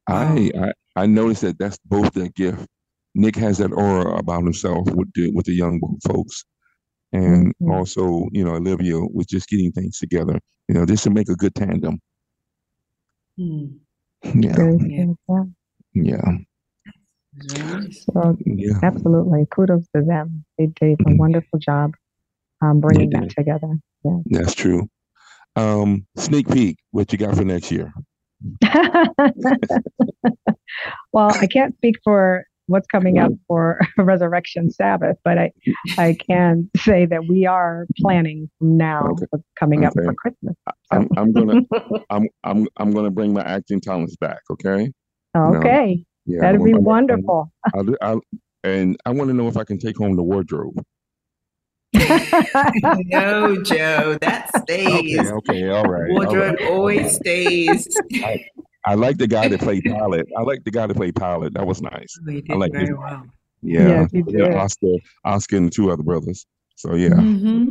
I, 0.07 0.51
I 0.59 0.73
I 0.95 1.07
noticed 1.07 1.41
that 1.43 1.59
that's 1.59 1.79
both 1.85 2.13
their 2.13 2.29
gift. 2.29 2.67
Nick 3.15 3.35
has 3.37 3.59
that 3.59 3.73
aura 3.73 4.17
about 4.17 4.43
himself 4.43 4.89
with 4.91 5.11
the 5.15 5.31
with 5.31 5.45
the 5.47 5.53
young 5.53 5.81
folks, 6.07 6.45
and 7.13 7.53
Mhm. 7.61 7.69
also 7.69 8.27
you 8.31 8.43
know 8.45 8.55
Olivia 8.55 8.99
was 8.99 9.27
just 9.27 9.49
getting 9.49 9.71
things 9.73 9.99
together. 9.99 10.39
You 10.69 10.75
know, 10.75 10.85
just 10.85 11.03
to 11.05 11.11
make 11.11 11.29
a 11.29 11.35
good 11.35 11.55
tandem. 11.55 11.99
Mm. 13.39 13.82
Yeah, 14.23 14.55
Very 14.55 14.77
Yeah. 14.79 15.13
yeah. 15.25 15.43
yeah, 15.93 16.37
It's 17.35 17.53
very 17.53 17.67
nice. 17.73 18.05
So 18.05 18.37
yeah. 18.45 18.79
absolutely, 18.81 19.45
kudos 19.51 19.87
to 19.95 20.01
them. 20.01 20.45
They 20.57 20.67
did 20.67 20.99
a 21.07 21.15
wonderful 21.15 21.59
job 21.59 21.93
um, 22.61 22.79
bringing 22.79 23.09
that 23.11 23.29
together. 23.29 23.77
Yeah. 24.03 24.19
That's 24.25 24.55
true. 24.55 24.89
Um, 25.55 26.07
sneak 26.17 26.49
peek, 26.49 26.77
what 26.91 27.11
you 27.11 27.17
got 27.17 27.35
for 27.35 27.43
next 27.43 27.71
year? 27.71 27.93
well, 31.13 31.31
I 31.33 31.47
can't 31.47 31.75
speak 31.75 31.95
for 32.03 32.45
what's 32.67 32.87
coming 32.87 33.17
up 33.19 33.31
for 33.47 33.79
Resurrection 33.97 34.69
Sabbath, 34.71 35.17
but 35.23 35.37
I, 35.37 35.51
I 35.97 36.13
can 36.27 36.69
say 36.77 37.05
that 37.05 37.27
we 37.27 37.45
are 37.45 37.85
planning 37.99 38.49
now 38.61 39.09
Okay. 39.11 39.25
what's 39.29 39.43
coming 39.59 39.85
up 39.85 39.93
for 39.93 40.13
Christmas. 40.15 40.55
I'm 40.91 41.07
I'm 41.17 41.31
gonna 41.33 41.61
I'm 42.09 42.27
I'm 42.43 42.67
I'm 42.77 42.91
gonna 42.91 43.11
bring 43.11 43.33
my 43.33 43.41
acting 43.41 43.81
talents 43.81 44.15
back. 44.17 44.39
Okay. 44.51 44.91
Okay, 45.35 46.05
Yeah. 46.25 46.41
that'd 46.41 46.59
I'm 46.61 46.65
be 46.65 46.71
gonna- 46.71 46.83
wonderful. 46.83 47.51
I'll, 47.73 47.95
I'll, 48.01 48.21
and 48.63 48.95
I 49.05 49.09
want 49.11 49.29
to 49.29 49.33
know 49.33 49.47
if 49.47 49.57
I 49.57 49.63
can 49.63 49.77
take 49.79 49.97
home 49.97 50.15
the 50.15 50.23
wardrobe. 50.23 50.81
no, 51.93 53.61
Joe, 53.63 54.17
that 54.21 54.49
stays. 54.63 55.19
Okay. 55.19 55.31
Okay. 55.31 55.69
All 55.69 55.83
right. 55.85 56.11
Wardrobe 56.11 56.55
right. 56.59 56.69
always 56.71 57.15
stays. 57.15 57.87
I 58.15 58.43
like 58.95 59.17
the 59.17 59.27
guy 59.27 59.47
that 59.47 59.59
played 59.61 59.83
Pilate. 59.85 60.25
I 60.37 60.41
like 60.41 60.63
the 60.63 60.71
guy 60.71 60.85
that 60.87 60.95
played 60.95 61.15
Pilate. 61.15 61.53
That 61.53 61.65
was 61.65 61.81
nice. 61.81 62.13
Did 62.25 62.45
I 62.51 62.55
like 62.55 62.71
very 62.73 62.87
his- 62.87 62.95
well. 62.97 63.23
Yeah. 63.61 64.01
Yes, 64.01 64.09
you 64.13 64.25
Yeah. 64.27 64.61
Oscar, 64.61 64.95
Oscar, 65.23 65.55
and 65.57 65.67
the 65.67 65.71
two 65.71 65.89
other 65.89 66.03
brothers. 66.03 66.45
So 66.75 66.95
yeah, 66.95 67.13
hmm 67.15 67.69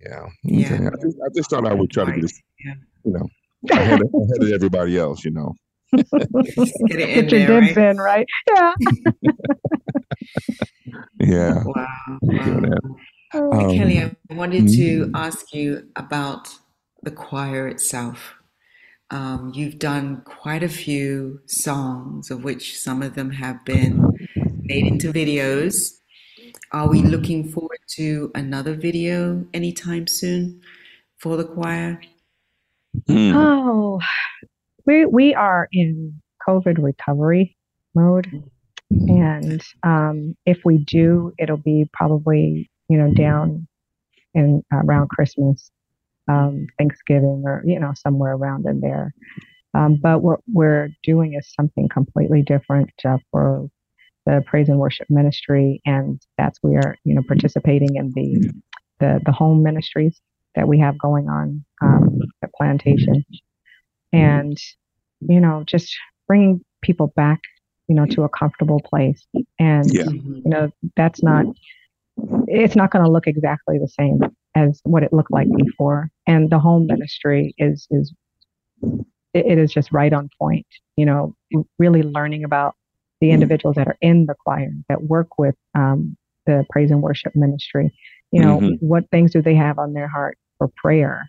yeah. 0.00 0.26
Yeah. 0.44 0.66
Okay. 0.74 0.86
I, 0.86 0.90
just, 1.02 1.16
I 1.24 1.28
just 1.34 1.50
thought 1.50 1.66
I 1.66 1.72
would 1.72 1.90
try 1.90 2.04
to 2.04 2.12
get, 2.12 2.24
it, 2.24 2.32
Yeah. 2.64 2.74
you 3.04 3.12
know, 3.12 3.28
ahead 3.70 4.00
of, 4.02 4.08
ahead 4.14 4.42
of 4.42 4.52
everybody 4.52 4.98
else. 4.98 5.24
You 5.24 5.30
know. 5.30 5.54
Just 5.94 6.74
get 6.86 7.00
it 7.00 7.08
in 7.10 7.26
Get 7.26 7.32
your 7.32 7.46
there, 7.46 7.60
dibs 7.60 7.76
right? 7.76 7.90
in, 7.90 7.96
right? 7.98 8.26
Yeah. 8.54 8.74
Yeah. 11.20 11.62
Wow. 11.64 11.86
Wow. 12.22 12.70
Um, 13.34 13.50
Kelli, 13.70 14.14
I 14.30 14.34
wanted 14.34 14.68
to 14.68 15.06
mhm. 15.06 15.10
ask 15.14 15.54
you 15.54 15.88
about 15.96 16.48
the 17.02 17.10
choir 17.10 17.66
itself. 17.68 18.34
Um, 19.12 19.52
you've 19.54 19.78
done 19.78 20.22
quite 20.24 20.62
a 20.62 20.70
few 20.70 21.38
songs, 21.46 22.30
of 22.30 22.44
which 22.44 22.78
some 22.78 23.02
of 23.02 23.14
them 23.14 23.30
have 23.30 23.62
been 23.62 24.02
made 24.62 24.86
into 24.86 25.12
videos. 25.12 25.90
Are 26.72 26.88
we 26.88 27.02
looking 27.02 27.52
forward 27.52 27.80
to 27.96 28.30
another 28.34 28.74
video 28.74 29.44
anytime 29.52 30.06
soon 30.06 30.62
for 31.18 31.36
the 31.36 31.44
choir? 31.44 32.00
Hmm. 33.06 33.32
Oh, 33.36 34.00
we 34.86 35.04
we 35.04 35.34
are 35.34 35.68
in 35.72 36.22
COVID 36.48 36.82
recovery 36.82 37.54
mode, 37.94 38.44
and 38.90 39.62
um, 39.82 40.34
if 40.46 40.60
we 40.64 40.78
do, 40.78 41.34
it'll 41.38 41.58
be 41.58 41.84
probably 41.92 42.70
you 42.88 42.96
know 42.96 43.12
down 43.12 43.68
in 44.32 44.62
around 44.72 45.10
Christmas, 45.10 45.70
um, 46.28 46.66
Thanksgiving, 46.78 47.42
or 47.46 47.62
you 47.64 47.78
know 47.78 47.92
somewhere 47.94 48.34
around 48.34 48.66
in 48.66 48.80
there. 48.80 49.14
Um, 49.74 49.98
but 50.02 50.22
what 50.22 50.40
we're 50.52 50.90
doing 51.02 51.34
is 51.34 51.52
something 51.54 51.88
completely 51.88 52.42
different 52.42 52.90
uh, 53.04 53.18
for 53.30 53.68
the 54.26 54.42
praise 54.46 54.68
and 54.68 54.78
worship 54.78 55.06
ministry, 55.10 55.80
and 55.84 56.20
that's 56.38 56.58
we 56.62 56.76
are 56.76 56.96
you 57.04 57.14
know 57.14 57.22
participating 57.26 57.96
in 57.96 58.12
the 58.14 58.52
the 59.00 59.20
the 59.24 59.32
home 59.32 59.62
ministries 59.62 60.20
that 60.54 60.68
we 60.68 60.78
have 60.78 60.98
going 60.98 61.28
on 61.28 61.64
um, 61.80 62.18
at 62.42 62.50
Plantation, 62.56 63.24
and 64.12 64.58
you 65.20 65.40
know 65.40 65.64
just 65.66 65.94
bringing 66.28 66.60
people 66.82 67.12
back 67.16 67.40
you 67.88 67.94
know 67.94 68.06
to 68.06 68.22
a 68.22 68.28
comfortable 68.28 68.80
place, 68.84 69.26
and 69.58 69.92
Yeah. 69.92 70.04
You 70.10 70.42
know 70.44 70.70
that's 70.96 71.22
not 71.22 71.46
it's 72.46 72.76
not 72.76 72.90
going 72.90 73.04
to 73.04 73.10
look 73.10 73.26
exactly 73.26 73.78
the 73.78 73.88
same 73.88 74.20
as 74.54 74.80
what 74.84 75.02
it 75.02 75.12
looked 75.12 75.32
like 75.32 75.48
before, 75.56 76.10
and 76.26 76.50
the 76.50 76.58
home 76.58 76.86
ministry 76.86 77.54
is 77.58 77.86
is 77.90 78.12
it, 79.34 79.58
is 79.58 79.72
just 79.72 79.92
right 79.92 80.12
on 80.12 80.28
point. 80.38 80.66
You 80.96 81.06
know, 81.06 81.34
really 81.78 82.02
learning 82.02 82.44
about 82.44 82.74
the 83.20 83.30
individuals 83.30 83.76
that 83.76 83.88
are 83.88 83.96
in 84.00 84.26
the 84.26 84.34
choir 84.44 84.70
that 84.88 85.02
work 85.04 85.38
with 85.38 85.54
um, 85.74 86.16
the 86.46 86.64
praise 86.70 86.90
and 86.90 87.02
worship 87.02 87.32
ministry. 87.34 87.92
You 88.32 88.40
know, 88.40 88.60
Mhm. 88.60 88.76
what 88.80 89.08
things 89.10 89.32
do 89.32 89.42
they 89.42 89.54
have 89.54 89.78
on 89.78 89.92
their 89.92 90.08
heart 90.08 90.38
for 90.58 90.68
prayer? 90.76 91.28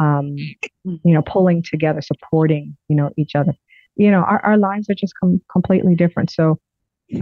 Um, 0.00 0.36
you 0.84 1.14
know, 1.14 1.22
pulling 1.22 1.62
together, 1.62 2.00
supporting, 2.00 2.76
you 2.88 2.96
know, 2.96 3.10
each 3.16 3.34
other. 3.34 3.54
You 3.96 4.10
know, 4.10 4.20
our, 4.20 4.44
our 4.44 4.56
lives 4.58 4.88
are 4.90 4.94
just 4.94 5.14
com- 5.20 5.42
completely 5.50 5.94
different. 5.94 6.30
So 6.30 6.58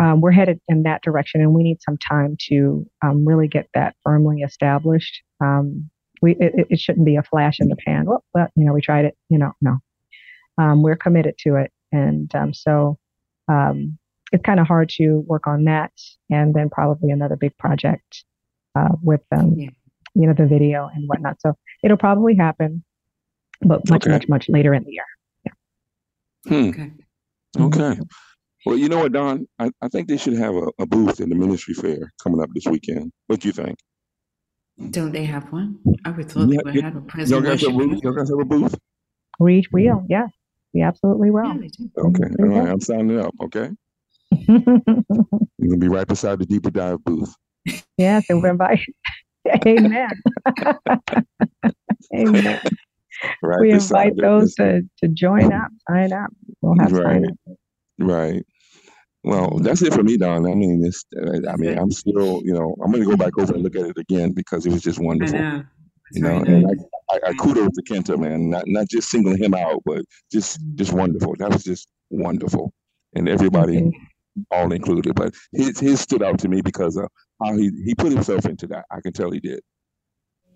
um, 0.01 0.21
we're 0.21 0.33
headed 0.33 0.61
in 0.69 0.83
that 0.85 1.03
direction, 1.03 1.41
and 1.41 1.53
we 1.55 1.63
need 1.63 1.81
some 1.83 1.97
time 1.99 2.37
to 2.49 2.87
um, 3.03 3.25
really 3.27 3.49
get 3.49 3.69
that 3.75 3.95
firmly 4.03 4.41
established. 4.43 5.23
Um, 5.41 5.91
we 6.23 6.33
it, 6.33 6.53
it- 6.57 6.67
it 6.71 6.81
shouldn't 6.81 7.07
be 7.07 7.17
a 7.17 7.23
flash 7.23 7.61
in 7.61 7.69
the 7.69 7.77
pan. 7.77 8.05
Well, 8.07 8.25
well, 8.35 8.49
you 8.57 8.65
know, 8.65 8.73
we 8.73 8.81
tried 8.81 9.05
it. 9.05 9.17
You 9.29 9.39
know, 9.39 9.53
no, 9.61 9.79
um, 10.59 10.83
we're 10.83 10.97
committed 10.97 11.37
to 11.41 11.57
it, 11.57 11.73
and 11.93 12.35
um, 12.35 12.53
so 12.55 12.99
um, 13.49 13.99
it's 14.33 14.43
kind 14.43 14.59
of 14.61 14.67
hard 14.67 14.89
to 14.97 15.21
work 15.27 15.47
on 15.47 15.65
that, 15.65 15.93
and 16.31 16.53
then 16.55 16.69
probably 16.71 17.11
another 17.11 17.37
big 17.37 17.57
project 17.59 18.25
uh, 18.75 18.89
with 19.03 19.21
them. 19.31 19.55
Yeah. 19.57 19.71
you 20.15 20.27
know 20.27 20.33
the 20.33 20.47
video 20.47 20.91
and 20.95 21.07
whatnot. 21.09 21.41
So 21.41 21.55
it'll 21.85 21.97
probably 21.99 22.35
happen, 22.35 22.83
but 23.61 23.89
much, 23.89 24.05
Okay. 24.05 24.11
much, 24.13 24.29
much 24.29 24.49
later 24.49 24.75
in 24.75 24.83
the 24.85 24.93
year. 24.93 25.05
Hmm. 26.49 26.69
Okay. 26.71 26.91
Okay. 27.59 28.01
Well, 28.67 28.77
you 28.77 28.89
know 28.89 28.99
what, 28.99 29.13
Dawn? 29.13 29.47
I, 29.59 29.71
I 29.81 29.89
think 29.89 30.09
they 30.09 30.17
should 30.17 30.35
have 30.37 30.55
a, 30.55 30.67
a 30.81 30.87
booth 30.87 31.21
in 31.21 31.29
the 31.31 31.37
ministry 31.37 31.73
fair 31.75 32.13
coming 32.23 32.41
up 32.43 32.51
this 32.55 32.67
weekend. 32.67 33.13
What 33.29 33.41
do 33.41 33.49
you 33.49 33.53
think? 33.53 33.79
Don't 34.91 35.13
they 35.13 35.25
have 35.25 35.51
one? 35.53 35.79
I 36.05 36.11
would 36.11 36.31
thought 36.31 36.49
Yeah, 36.49 36.59
they 36.59 36.63
would 36.65 36.75
you- 36.75 36.83
have 36.83 36.97
a 36.97 36.99
Y'all 36.99 37.07
present 37.07 37.45
guys 37.45 37.61
have 37.63 37.71
a 37.73 37.75
worship. 37.77 37.91
booth? 37.91 38.03
Y'all 38.03 38.13
guys 38.13 38.29
have 38.29 38.39
a 38.41 38.45
booth? 38.45 38.75
We 39.39 39.65
will, 39.73 40.05
yeah, 40.09 40.27
we 40.75 40.83
absolutely 40.83 41.31
will. 41.31 41.47
Yeah, 41.47 41.59
they 41.61 41.69
do. 41.69 41.91
Okay. 41.97 42.25
Mhm. 42.25 42.53
All 42.53 42.59
right. 42.61 42.69
I'm 42.71 42.81
signing 42.81 43.21
up. 43.21 43.35
Okay. 43.45 43.71
You're 44.49 44.59
gonna 44.59 45.79
be 45.79 45.89
right 45.89 46.07
beside 46.07 46.39
the 46.41 46.47
deeper 46.47 46.71
dive 46.71 47.05
booth. 47.05 47.33
yes, 47.97 48.25
and 48.29 48.43
we're 48.43 48.51
invited. 48.51 48.87
Amen. 49.67 50.09
Amen. 52.15 52.61
Right 53.43 53.61
we 53.61 53.73
beside 53.73 54.09
invite 54.09 54.17
the- 54.17 54.23
those 54.23 54.55
to, 54.57 54.83
to 55.03 55.09
join 55.09 55.53
up, 55.53 55.69
sign 55.89 56.13
up. 56.13 56.31
We'll 56.61 56.75
have 56.81 56.93
Right. 56.93 57.05
sign 57.05 57.25
up. 57.27 57.57
Right. 57.99 58.45
Well, 59.27 59.59
that's 59.59 59.83
it 59.83 59.93
for 59.93 60.05
me, 60.05 60.17
Dawn. 60.17 60.47
I 60.47 60.55
mean, 60.55 60.85
it's. 60.85 61.05
Uh, 61.17 61.51
I 61.51 61.57
mean, 61.57 61.77
I'm 61.77 61.91
still. 61.91 62.41
You 62.45 62.53
know, 62.55 62.77
I'm 62.83 62.93
gonna 62.93 63.05
go 63.05 63.17
back 63.17 63.37
over 63.39 63.53
and 63.55 63.63
look 63.65 63.75
at 63.75 63.85
it 63.87 63.99
again 63.99 64.31
because 64.33 64.65
it 64.67 64.73
was 64.73 64.83
just 64.83 65.01
wonderful. 65.01 65.37
know. 65.39 65.63
You 66.13 66.23
know, 66.23 66.45
very 66.45 66.59
and. 66.63 66.87
I, 67.11 67.15
I, 67.17 67.19
I 67.31 67.33
kudos 67.35 67.73
to 67.75 67.83
Kenta, 67.83 68.17
man. 68.17 68.51
Not 68.51 68.65
not 68.69 68.87
just 68.89 69.11
singling 69.11 69.43
him 69.43 69.53
out, 69.53 69.83
but 69.85 70.03
just 70.31 70.61
just 70.77 70.93
wonderful. 70.93 71.35
That 71.41 71.53
was 71.53 71.65
just 71.65 71.89
wonderful, 72.11 72.73
and 73.17 73.29
everybody 73.29 73.91
all 74.53 74.71
included. 74.73 75.17
But 75.17 75.35
his 75.53 75.81
his 75.81 76.01
stood 76.01 76.23
out 76.23 76.39
to 76.39 76.49
me 76.49 76.61
because 76.63 76.97
of 76.97 77.09
how 77.43 77.57
he 77.57 77.73
he 77.85 77.97
put 77.97 78.13
himself 78.13 78.47
into 78.47 78.69
that. 78.69 78.85
I 78.93 79.01
can 79.01 79.13
tell 79.13 79.33
he 79.33 79.41
did. 79.41 79.61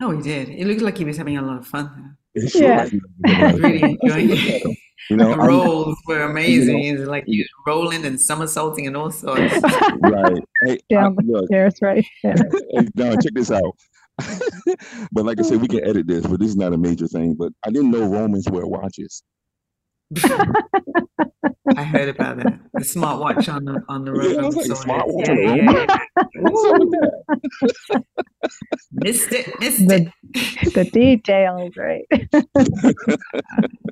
Oh, 0.00 0.12
he 0.16 0.22
did. 0.22 0.48
It 0.48 0.66
looked 0.68 0.80
like 0.80 0.96
he 0.96 1.04
was 1.04 1.16
having 1.16 1.36
a 1.36 1.42
lot 1.42 1.58
of 1.58 1.66
fun. 1.66 2.16
Sure 2.46 2.62
Yeah. 2.62 2.76
like 2.84 2.90
he 2.92 3.00
was 3.00 3.10
having 3.26 3.42
a 3.42 3.44
lot 3.46 3.54
of 3.54 3.60
Really 3.60 3.98
enjoying 4.00 4.28
it. 4.30 4.78
him. 5.08 5.18
You 5.20 5.24
know, 5.24 5.34
The 5.34 5.40
I'm- 5.40 5.48
rolls 5.48 5.96
were 6.06 6.22
amazing. 6.22 6.78
He's 6.78 7.00
like 7.00 7.24
he 7.26 7.44
rolling 7.66 8.04
and 8.04 8.20
somersaulting 8.20 8.86
and 8.86 8.96
all 8.96 9.10
sorts. 9.10 9.54
right. 10.00 10.42
Hey, 10.66 10.78
Down 10.90 11.14
the 11.16 11.22
look, 11.26 11.46
stairs, 11.46 11.74
right? 11.80 12.04
Yeah. 12.22 12.34
hey, 12.72 12.88
Dawn, 12.96 13.20
check 13.20 13.32
this 13.34 13.50
out. 13.50 13.74
but 15.12 15.24
like 15.24 15.38
I 15.38 15.42
said, 15.42 15.62
we 15.62 15.68
can 15.68 15.82
edit 15.84 16.06
this, 16.06 16.26
but 16.26 16.38
this 16.40 16.48
is 16.50 16.56
not 16.56 16.72
a 16.74 16.78
major 16.78 17.06
thing. 17.08 17.34
But 17.34 17.52
I 17.66 17.70
didn't 17.70 17.90
know 17.90 18.06
Romans 18.06 18.46
wear 18.50 18.66
watches. 18.66 19.22
I 21.76 21.84
heard 21.84 22.08
about 22.08 22.36
that. 22.38 22.58
The 22.74 22.80
smartwatch 22.80 23.52
on 23.52 23.64
the 23.64 23.82
on 23.88 24.04
the 24.04 24.12
road. 24.12 24.32
Yeah, 24.32 24.40
I 24.42 24.44
was 24.46 24.56
like, 24.56 24.66
saw 24.66 24.72
it. 24.74 24.86
smartwatch 24.86 25.26
Yeah, 25.26 25.32
on 25.32 25.36
the 25.36 25.62
yeah, 25.62 25.72
road? 25.72 25.88
yeah. 25.88 27.60
What's 27.60 27.90
up? 27.90 28.02
Missed 28.92 29.32
it, 29.32 29.60
missed 29.60 29.86
The, 29.88 29.94
it. 29.96 30.08
the 30.74 30.88
details, 30.92 31.76
right? 31.76 32.06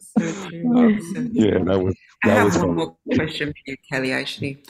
So 0.00 0.49
true. 0.49 0.99
So 1.00 1.14
true. 1.14 1.30
Yeah, 1.33 1.59
that 1.64 1.80
was 1.83 1.97
I 2.25 2.28
have 2.30 2.45
was 2.47 2.59
one 2.59 2.66
fun. 2.66 2.76
more 2.76 2.97
question 3.14 3.52
for 3.52 3.71
you, 3.71 3.76
Kelli, 3.90 4.14
actually. 4.14 4.62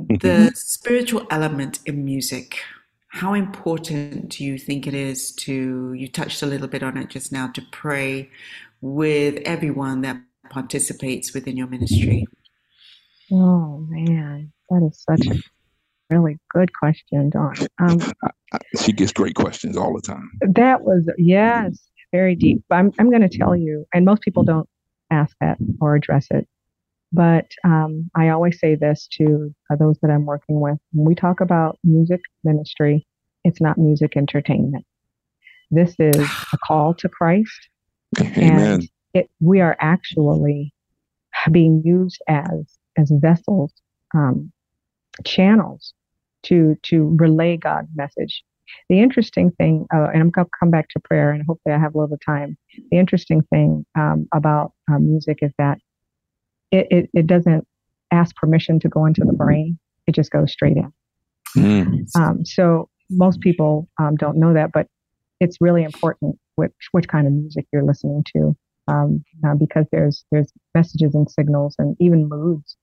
Mm-hmm. 0.00 0.16
The 0.18 0.52
spiritual 0.54 1.26
element 1.30 1.80
in 1.86 2.04
music, 2.04 2.58
how 3.08 3.34
important 3.34 4.30
do 4.30 4.44
you 4.44 4.58
think 4.58 4.86
it 4.86 4.94
is 4.94 5.32
to, 5.32 5.92
you 5.92 6.08
touched 6.08 6.42
a 6.42 6.46
little 6.46 6.68
bit 6.68 6.82
on 6.82 6.96
it 6.96 7.08
just 7.08 7.32
now, 7.32 7.48
to 7.48 7.62
pray 7.72 8.30
with 8.80 9.42
everyone 9.44 10.02
that 10.02 10.20
participates 10.50 11.34
within 11.34 11.56
your 11.56 11.66
ministry? 11.66 12.26
Oh, 13.32 13.78
man, 13.88 14.52
that 14.70 14.82
is 14.90 15.04
such 15.08 15.26
a 15.26 15.42
really 16.10 16.38
good 16.52 16.72
question, 16.74 17.30
Dawn. 17.30 17.54
Um, 17.78 18.00
she 18.80 18.92
gets 18.92 19.12
great 19.12 19.34
questions 19.34 19.76
all 19.76 19.94
the 19.94 20.02
time. 20.02 20.30
That 20.40 20.82
was, 20.82 21.08
yes, 21.18 21.78
very 22.12 22.34
deep. 22.34 22.62
I'm, 22.70 22.92
I'm 22.98 23.10
going 23.10 23.28
to 23.28 23.38
tell 23.38 23.54
you, 23.54 23.86
and 23.92 24.04
most 24.04 24.22
people 24.22 24.44
don't 24.44 24.68
ask 25.10 25.36
that 25.40 25.58
or 25.80 25.94
address 25.94 26.26
it. 26.30 26.46
But 27.12 27.46
um, 27.64 28.10
I 28.14 28.28
always 28.28 28.58
say 28.60 28.74
this 28.74 29.08
to 29.12 29.54
uh, 29.70 29.76
those 29.76 29.98
that 30.02 30.10
I'm 30.10 30.26
working 30.26 30.60
with. 30.60 30.78
When 30.92 31.06
we 31.06 31.14
talk 31.14 31.40
about 31.40 31.78
music 31.82 32.20
ministry, 32.44 33.06
it's 33.44 33.60
not 33.60 33.78
music 33.78 34.16
entertainment. 34.16 34.84
This 35.70 35.94
is 35.98 36.16
a 36.52 36.58
call 36.64 36.94
to 36.94 37.08
Christ. 37.08 37.68
Amen. 38.20 38.62
And 38.62 38.88
it, 39.14 39.30
we 39.40 39.60
are 39.60 39.76
actually 39.80 40.74
being 41.50 41.82
used 41.84 42.20
as 42.28 42.78
as 42.96 43.12
vessels, 43.14 43.72
um, 44.12 44.52
channels 45.24 45.94
to 46.44 46.76
to 46.84 47.16
relay 47.18 47.56
God's 47.56 47.88
message. 47.94 48.42
The 48.90 49.00
interesting 49.00 49.50
thing, 49.52 49.86
uh, 49.94 50.08
and 50.12 50.22
I'm 50.22 50.30
going 50.30 50.44
to 50.44 50.50
come 50.58 50.70
back 50.70 50.88
to 50.90 51.00
prayer, 51.00 51.30
and 51.30 51.42
hopefully 51.46 51.74
I 51.74 51.78
have 51.78 51.94
a 51.94 51.98
little 51.98 52.18
time. 52.24 52.56
The 52.90 52.98
interesting 52.98 53.42
thing 53.50 53.86
um, 53.98 54.28
about 54.34 54.72
uh, 54.90 54.98
music 54.98 55.38
is 55.40 55.52
that 55.58 55.78
it, 56.70 56.86
it, 56.90 57.10
it, 57.14 57.26
doesn't 57.26 57.66
ask 58.10 58.36
permission 58.36 58.78
to 58.80 58.88
go 58.88 59.06
into 59.06 59.22
the 59.24 59.32
brain; 59.32 59.78
it 60.06 60.14
just 60.14 60.30
goes 60.30 60.52
straight 60.52 60.76
in. 60.76 60.92
Mm. 61.56 62.06
Um, 62.14 62.44
so 62.44 62.90
most 63.08 63.40
people 63.40 63.88
um, 63.98 64.16
don't 64.16 64.38
know 64.38 64.52
that, 64.52 64.70
but 64.72 64.86
it's 65.40 65.58
really 65.60 65.82
important 65.82 66.36
which 66.56 66.72
which 66.92 67.08
kind 67.08 67.26
of 67.26 67.32
music 67.32 67.66
you're 67.72 67.84
listening 67.84 68.24
to, 68.36 68.56
um, 68.88 69.24
uh, 69.46 69.54
because 69.54 69.86
there's 69.92 70.24
there's 70.30 70.52
messages 70.74 71.14
and 71.14 71.30
signals 71.30 71.74
and 71.78 71.96
even 72.00 72.28
moods 72.28 72.76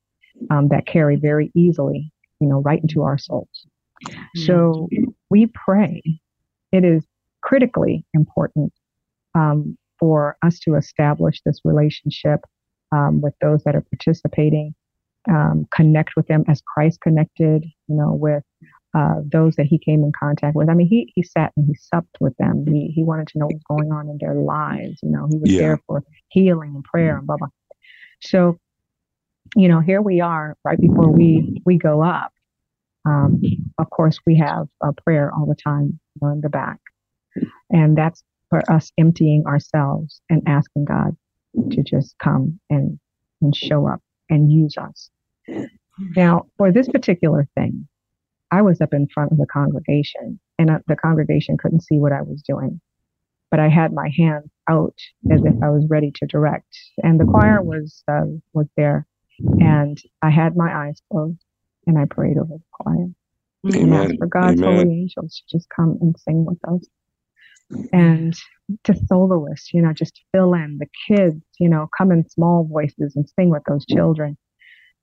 um, 0.50 0.70
that 0.70 0.86
carry 0.86 1.16
very 1.16 1.52
easily, 1.56 2.12
you 2.46 2.52
know, 2.52 2.62
right 2.62 2.82
into 2.82 3.02
our 3.02 3.18
souls. 3.18 3.66
So 4.36 4.88
we 5.30 5.48
pray. 5.48 6.04
It 6.72 6.84
is 6.84 7.04
critically 7.42 8.06
important 8.14 8.74
um, 9.34 9.78
for 10.00 10.38
us 10.44 10.60
to 10.60 10.76
establish 10.76 11.42
this 11.44 11.60
relationship 11.64 12.42
um, 12.92 13.22
with 13.22 13.34
those 13.42 13.64
that 13.64 13.76
are 13.76 13.82
participating, 13.82 14.76
um, 15.28 15.66
connect 15.74 16.16
with 16.16 16.28
them 16.28 16.44
as 16.48 16.62
Christ 16.62 17.02
connected, 17.02 17.66
you 17.88 17.96
know, 17.96 18.14
with 18.14 18.44
uh, 18.94 19.22
those 19.26 19.56
that 19.56 19.66
he 19.66 19.78
came 19.78 20.04
in 20.04 20.12
contact 20.18 20.56
with. 20.56 20.70
I 20.70 20.74
mean, 20.74 20.88
he 20.88 21.12
he 21.16 21.24
sat 21.24 21.52
and 21.58 21.66
he 21.66 21.74
supped 21.74 22.18
with 22.20 22.36
them. 22.38 22.66
He 22.68 22.92
he 22.96 23.04
wanted 23.04 23.28
to 23.30 23.40
know 23.40 23.48
what's 23.48 23.64
going 23.64 23.92
on 23.92 24.08
in 24.10 24.18
their 24.20 24.36
lives. 24.36 25.00
You 25.02 25.10
know, 25.10 25.28
he 25.30 25.38
was 25.38 25.52
yeah. 25.52 25.60
there 25.60 25.80
for 25.88 26.04
healing 26.30 26.76
and 26.76 26.84
prayer 26.84 27.18
and 27.18 27.26
blah 27.26 27.38
blah. 27.38 27.50
So, 28.22 28.60
you 29.56 29.68
know, 29.68 29.80
here 29.80 30.02
we 30.02 30.22
are 30.22 30.56
right 30.64 30.80
before 30.80 31.10
we 31.10 31.62
we 31.66 31.78
go 31.78 32.04
up, 32.04 32.32
um, 33.06 33.42
of 33.78 33.90
course, 33.90 34.20
we 34.26 34.38
have 34.38 34.68
a 34.84 34.94
prayer 34.94 35.32
all 35.34 35.46
the 35.46 35.56
time 35.56 36.00
on 36.22 36.42
the 36.42 36.50
back, 36.50 36.80
and 37.70 37.98
that's 37.98 38.24
for 38.50 38.62
us 38.72 38.92
emptying 38.98 39.44
ourselves 39.46 40.22
and 40.30 40.42
asking 40.48 40.86
God 40.86 41.16
to 41.72 41.84
just 41.84 42.18
come 42.20 42.60
and 42.70 43.00
and 43.42 43.56
show 43.56 43.88
up 43.88 44.02
and 44.30 44.52
use 44.52 44.76
us. 44.78 45.10
Now, 46.16 46.48
for 46.58 46.72
this 46.72 46.90
particular 46.90 47.48
thing, 47.56 47.88
I 48.52 48.62
was 48.62 48.82
up 48.82 48.94
in 48.94 49.08
front 49.08 49.32
of 49.32 49.38
the 49.38 49.46
congregation, 49.46 50.40
and 50.58 50.70
uh, 50.70 50.80
the 50.88 50.96
congregation 50.96 51.58
couldn't 51.58 51.84
see 51.84 51.98
what 52.00 52.12
I 52.12 52.22
was 52.22 52.42
doing, 52.42 52.82
but 53.52 53.60
I 53.60 53.70
had 53.70 53.94
my 53.94 54.10
hands 54.18 54.50
out 54.70 54.98
as 55.32 55.42
if 55.44 55.56
I 55.62 55.70
was 55.70 55.86
ready 55.90 56.12
to 56.16 56.26
direct, 56.26 56.78
and 57.04 57.20
the 57.20 57.26
choir 57.26 57.62
was 57.62 58.04
uh, 58.08 58.26
was 58.54 58.68
there, 58.78 59.06
and 59.60 60.02
I 60.22 60.30
had 60.30 60.56
my 60.56 60.74
eyes 60.74 61.02
closed, 61.12 61.44
and 61.88 61.98
I 61.98 62.06
prayed 62.06 62.38
over 62.38 62.54
the 62.56 62.64
choir. 62.72 63.08
Amen. 63.68 63.84
And 63.84 63.94
asked 63.94 64.20
for 64.20 64.28
God's 64.28 64.62
Amen. 64.62 64.86
holy 64.86 64.94
angels 64.94 65.42
to 65.50 65.58
just 65.58 65.68
come 65.76 65.98
and 66.02 66.16
sing 66.20 66.46
with 66.46 66.60
us. 66.68 66.88
And 67.92 68.36
to 68.84 68.96
soloists, 69.08 69.74
you 69.74 69.82
know, 69.82 69.94
just 69.94 70.22
fill 70.32 70.54
in 70.54 70.80
the 70.80 70.88
kids, 71.08 71.42
you 71.60 71.70
know, 71.70 71.88
come 71.98 72.12
in 72.12 72.28
small 72.30 72.64
voices 72.66 73.16
and 73.16 73.28
sing 73.30 73.50
with 73.50 73.64
those 73.68 73.86
children. 73.86 74.38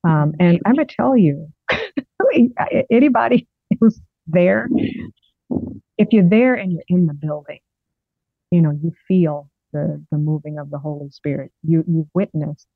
Um, 0.05 0.33
and 0.40 0.61
I'm 0.66 0.75
gonna 0.75 0.87
tell 0.87 1.16
you, 1.16 1.49
anybody 2.90 3.49
who's 3.81 4.01
there, 4.27 4.68
if 5.99 6.09
you're 6.11 6.29
there 6.29 6.55
and 6.55 6.73
you're 6.73 6.83
in 6.88 7.07
the 7.07 7.14
building, 7.14 7.61
you 8.51 8.61
know, 8.61 8.71
you 8.71 8.92
feel 9.09 9.49
the 9.73 10.05
the 10.11 10.18
moving 10.18 10.59
of 10.59 10.71
the 10.71 10.79
Holy 10.79 11.11
Spirit. 11.11 11.53
You 11.62 11.85
you 11.87 12.09
witness, 12.14 12.66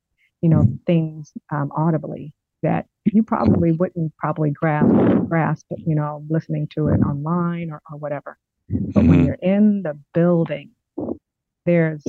you 0.41 0.49
know, 0.49 0.65
things 0.85 1.31
um, 1.51 1.71
audibly 1.75 2.33
that 2.63 2.85
you 3.05 3.23
probably 3.23 3.71
wouldn't 3.71 4.15
probably 4.17 4.51
grasp 4.51 4.93
grasp 5.27 5.65
you 5.77 5.95
know 5.95 6.25
listening 6.29 6.67
to 6.75 6.87
it 6.87 6.99
online 6.99 7.71
or, 7.71 7.81
or 7.91 7.97
whatever. 7.97 8.37
But 8.69 9.03
when 9.03 9.11
mm-hmm. 9.11 9.25
you're 9.25 9.35
in 9.35 9.83
the 9.83 9.97
building 10.13 10.71
there's 11.65 12.03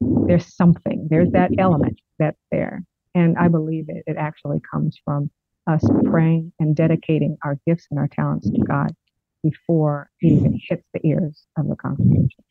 there's 0.00 0.54
something 0.54 1.06
there's 1.10 1.30
that 1.32 1.50
element 1.58 2.00
that's 2.18 2.40
there. 2.50 2.82
And 3.14 3.36
i 3.38 3.48
believe 3.48 3.86
it, 3.88 4.04
it 4.06 4.16
actually 4.16 4.60
comes 4.68 4.98
from 5.04 5.30
us 5.66 5.84
praying 6.04 6.52
and 6.58 6.74
dedicating 6.74 7.36
our 7.44 7.58
gifts 7.66 7.86
and 7.90 7.98
our 7.98 8.08
talents 8.08 8.50
to 8.50 8.58
god 8.66 8.94
before 9.42 10.10
it 10.20 10.28
even 10.28 10.58
hits 10.68 10.84
the 10.94 11.00
ears 11.06 11.46
of 11.58 11.68
the 11.68 11.76
congregation. 11.76 12.44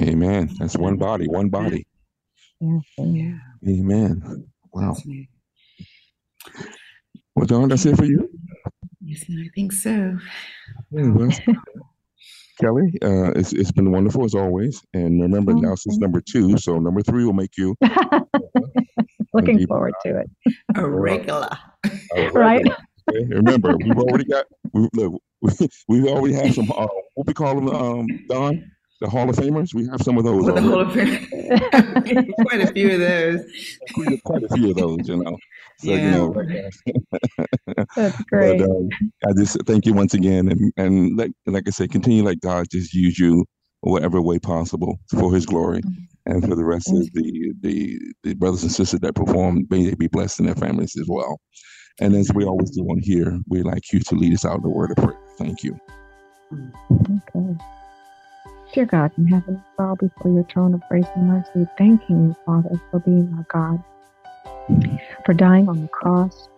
Amen. 0.00 0.50
That's 0.58 0.76
one 0.76 0.96
body 0.96 1.28
one 1.28 1.48
body. 1.48 1.86
Yeah, 2.60 2.78
yeah. 2.98 3.38
amen. 3.66 4.48
Wow 4.72 4.96
well, 7.38 7.46
Dawn, 7.46 7.68
that's 7.68 7.86
it 7.86 7.96
for 7.96 8.04
you? 8.04 8.28
Yes, 9.00 9.24
I 9.30 9.48
think 9.54 9.72
so. 9.72 10.18
Yeah, 10.90 11.02
well, 11.12 11.30
Kelli, 12.60 12.96
uh, 13.00 13.30
it's, 13.38 13.52
it's 13.52 13.70
been 13.70 13.92
wonderful 13.92 14.24
as 14.24 14.34
always. 14.34 14.82
And 14.92 15.22
remember, 15.22 15.52
oh, 15.52 15.60
now 15.60 15.74
since 15.76 15.98
number 15.98 16.20
two, 16.20 16.58
so 16.58 16.80
number 16.80 17.00
three 17.00 17.24
will 17.24 17.32
make 17.32 17.56
you. 17.56 17.76
Looking 19.32 19.64
forward 19.68 19.94
to 20.04 20.18
it. 20.18 20.30
A 20.74 20.88
regular. 20.88 21.48
A 21.84 21.90
regular. 22.16 22.32
Right. 22.32 22.66
Okay? 23.08 23.24
Remember, 23.28 23.76
we've 23.76 23.98
already 23.98 24.24
got, 24.24 24.46
we, 24.72 24.88
look, 24.94 25.22
we, 25.86 26.08
already 26.08 26.34
have 26.34 26.54
some, 26.54 26.70
uh, 26.72 26.88
what 27.14 27.26
we 27.28 27.34
call 27.34 27.54
them, 27.54 27.68
um, 27.68 28.06
Dawn? 28.28 28.68
The 29.00 29.08
Hall 29.08 29.30
of 29.30 29.36
Famers? 29.36 29.72
We 29.74 29.86
have 29.86 30.02
some 30.02 30.18
of 30.18 30.24
those. 30.24 30.44
Well, 30.44 30.56
the 30.56 30.62
Hall 30.62 30.80
of 30.80 30.88
Famers. 30.88 32.34
quite 32.42 32.62
a 32.62 32.72
few 32.72 32.94
of 32.94 32.98
those. 32.98 33.44
Quite 34.24 34.42
a 34.42 34.48
few 34.48 34.70
of 34.70 34.76
those, 34.76 35.08
you 35.08 35.22
know. 35.22 35.38
So, 35.80 35.90
yeah. 35.90 35.96
you 35.96 36.10
know, 36.10 36.34
that's 37.94 38.22
great. 38.24 38.60
But, 38.60 38.68
um, 38.68 38.88
I 39.28 39.32
just 39.36 39.64
thank 39.64 39.86
you 39.86 39.92
once 39.92 40.12
again, 40.12 40.50
and 40.50 40.72
and 40.76 41.16
like 41.16 41.30
like 41.46 41.64
I 41.68 41.70
said, 41.70 41.92
continue 41.92 42.24
like 42.24 42.40
God 42.40 42.66
just 42.70 42.92
use 42.94 43.18
you 43.18 43.44
whatever 43.82 44.20
way 44.20 44.40
possible 44.40 44.98
for 45.10 45.32
His 45.32 45.46
glory, 45.46 45.82
mm-hmm. 45.82 46.32
and 46.32 46.42
for 46.42 46.56
the 46.56 46.64
rest 46.64 46.88
of 46.88 47.08
the 47.12 47.54
the 47.60 48.00
the 48.24 48.34
brothers 48.34 48.64
and 48.64 48.72
sisters 48.72 49.00
that 49.00 49.14
perform, 49.14 49.66
may 49.70 49.84
they 49.84 49.94
be 49.94 50.08
blessed 50.08 50.40
in 50.40 50.46
their 50.46 50.56
families 50.56 50.96
as 51.00 51.06
well. 51.08 51.38
And 52.00 52.14
as 52.14 52.32
we 52.34 52.44
always 52.44 52.70
do 52.70 52.82
on 52.82 53.00
here, 53.00 53.38
we 53.48 53.62
like 53.62 53.92
you 53.92 54.00
to 54.00 54.14
lead 54.14 54.34
us 54.34 54.44
out 54.44 54.56
in 54.56 54.62
the 54.62 54.68
word 54.68 54.90
of 54.90 54.96
prayer. 54.96 55.18
Thank 55.36 55.62
you. 55.62 55.78
Okay. 56.92 57.56
Dear 58.72 58.86
God 58.86 59.12
in 59.16 59.26
heaven, 59.26 59.62
bow 59.76 59.94
before 59.94 60.32
your 60.32 60.44
throne 60.44 60.74
of 60.74 60.82
grace 60.88 61.06
and 61.16 61.28
mercy, 61.28 61.66
thanking 61.76 62.28
you, 62.28 62.36
Father, 62.44 62.80
for 62.90 63.00
being 63.00 63.32
our 63.36 63.46
God 63.50 63.82
for 65.28 65.34
dying 65.34 65.68
on 65.68 65.82
the 65.82 65.88
cross, 65.88 66.48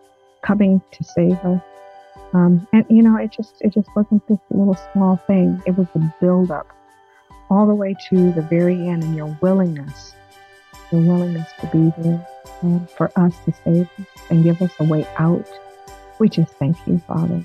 coming 0.43 0.81
to 0.93 1.03
save 1.03 1.33
us. 1.45 1.61
Um, 2.33 2.69
and 2.73 2.87
you 2.89 3.03
know, 3.03 3.17
it 3.17 3.33
just 3.33 3.61
it 3.63 3.75
just 3.75 3.89
wasn't 3.97 4.25
this 4.29 4.39
little 4.49 4.79
small 4.93 5.17
thing. 5.27 5.61
It 5.67 5.77
was 5.77 5.89
the 5.93 6.09
build 6.21 6.53
up 6.53 6.69
all 7.51 7.67
the 7.67 7.75
way 7.75 7.97
to 8.11 8.31
the 8.31 8.43
very 8.43 8.77
end, 8.87 9.03
and 9.03 9.17
your 9.17 9.37
willingness, 9.43 10.15
your 10.93 11.01
willingness 11.01 11.49
to 11.61 11.67
be 11.67 11.93
there 12.01 12.25
uh, 12.63 12.79
for 12.97 13.11
us 13.17 13.35
to 13.45 13.53
save 13.65 13.89
us 13.99 14.07
and 14.31 14.45
give 14.45 14.63
us 14.63 14.71
a 14.79 14.85
way 14.85 15.05
out. 15.19 15.51
We 16.21 16.29
just 16.29 16.53
thank 16.53 16.77
you, 16.87 16.99
Father. 17.09 17.45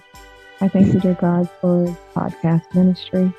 I 0.61 0.67
thank 0.67 0.93
you, 0.93 0.99
dear 0.99 1.15
God, 1.15 1.49
for 1.59 1.87
podcast 2.13 2.71
ministry. 2.75 3.33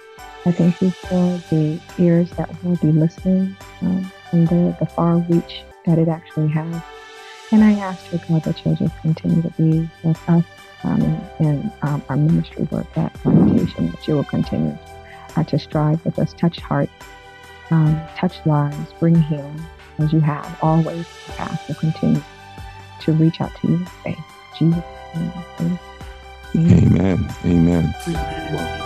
I 0.45 0.51
thank 0.51 0.83
you 0.83 0.91
for 0.91 1.41
the 1.51 1.81
ears 2.01 2.31
that 2.31 2.51
will 2.65 2.77
be 2.79 2.91
listening 2.91 3.57
um, 3.83 4.11
and 4.33 4.49
the, 4.49 4.77
the 4.81 4.87
far 4.87 5.19
reach 5.19 5.63
that 5.85 5.99
it 5.99 6.09
actually 6.09 6.49
has. 6.49 6.83
And 7.53 7.63
I 7.63 7.73
ask 7.75 8.13
you, 8.13 8.21
God, 8.29 8.43
that 8.45 8.65
you'll 8.65 8.75
just 8.75 8.99
continue 9.01 9.43
to 9.43 9.51
be 9.51 9.89
with 10.03 10.29
us 10.29 10.45
um, 10.83 11.21
in 11.39 11.71
um, 11.83 12.03
our 12.09 12.17
ministry 12.17 12.65
work 12.71 12.87
at 12.99 13.13
Plantation, 13.15 13.91
that 13.91 14.07
you 14.09 14.15
will 14.15 14.25
continue 14.25 14.77
uh, 15.37 15.45
to 15.45 15.59
strive 15.59 16.05
with 16.05 16.19
us, 16.19 16.33
touch 16.33 16.59
hearts, 16.59 16.93
um, 17.71 18.01
touch 18.17 18.35
lives, 18.47 18.93
bring 18.95 19.21
healing 19.23 19.63
as 19.99 20.13
you 20.13 20.21
have 20.21 20.59
always 20.63 20.99
in 20.99 21.05
the 21.27 21.33
past. 21.37 21.69
Will 21.69 21.75
continue 21.77 22.23
to 23.01 23.13
reach 23.13 23.41
out 23.41 23.55
to 23.61 23.69
you 23.69 23.75
in 23.77 23.87
faith. 23.87 24.19
Jesus. 24.59 24.85
Amen. 25.15 25.79
Amen. 27.45 27.95
Amen. 28.09 28.86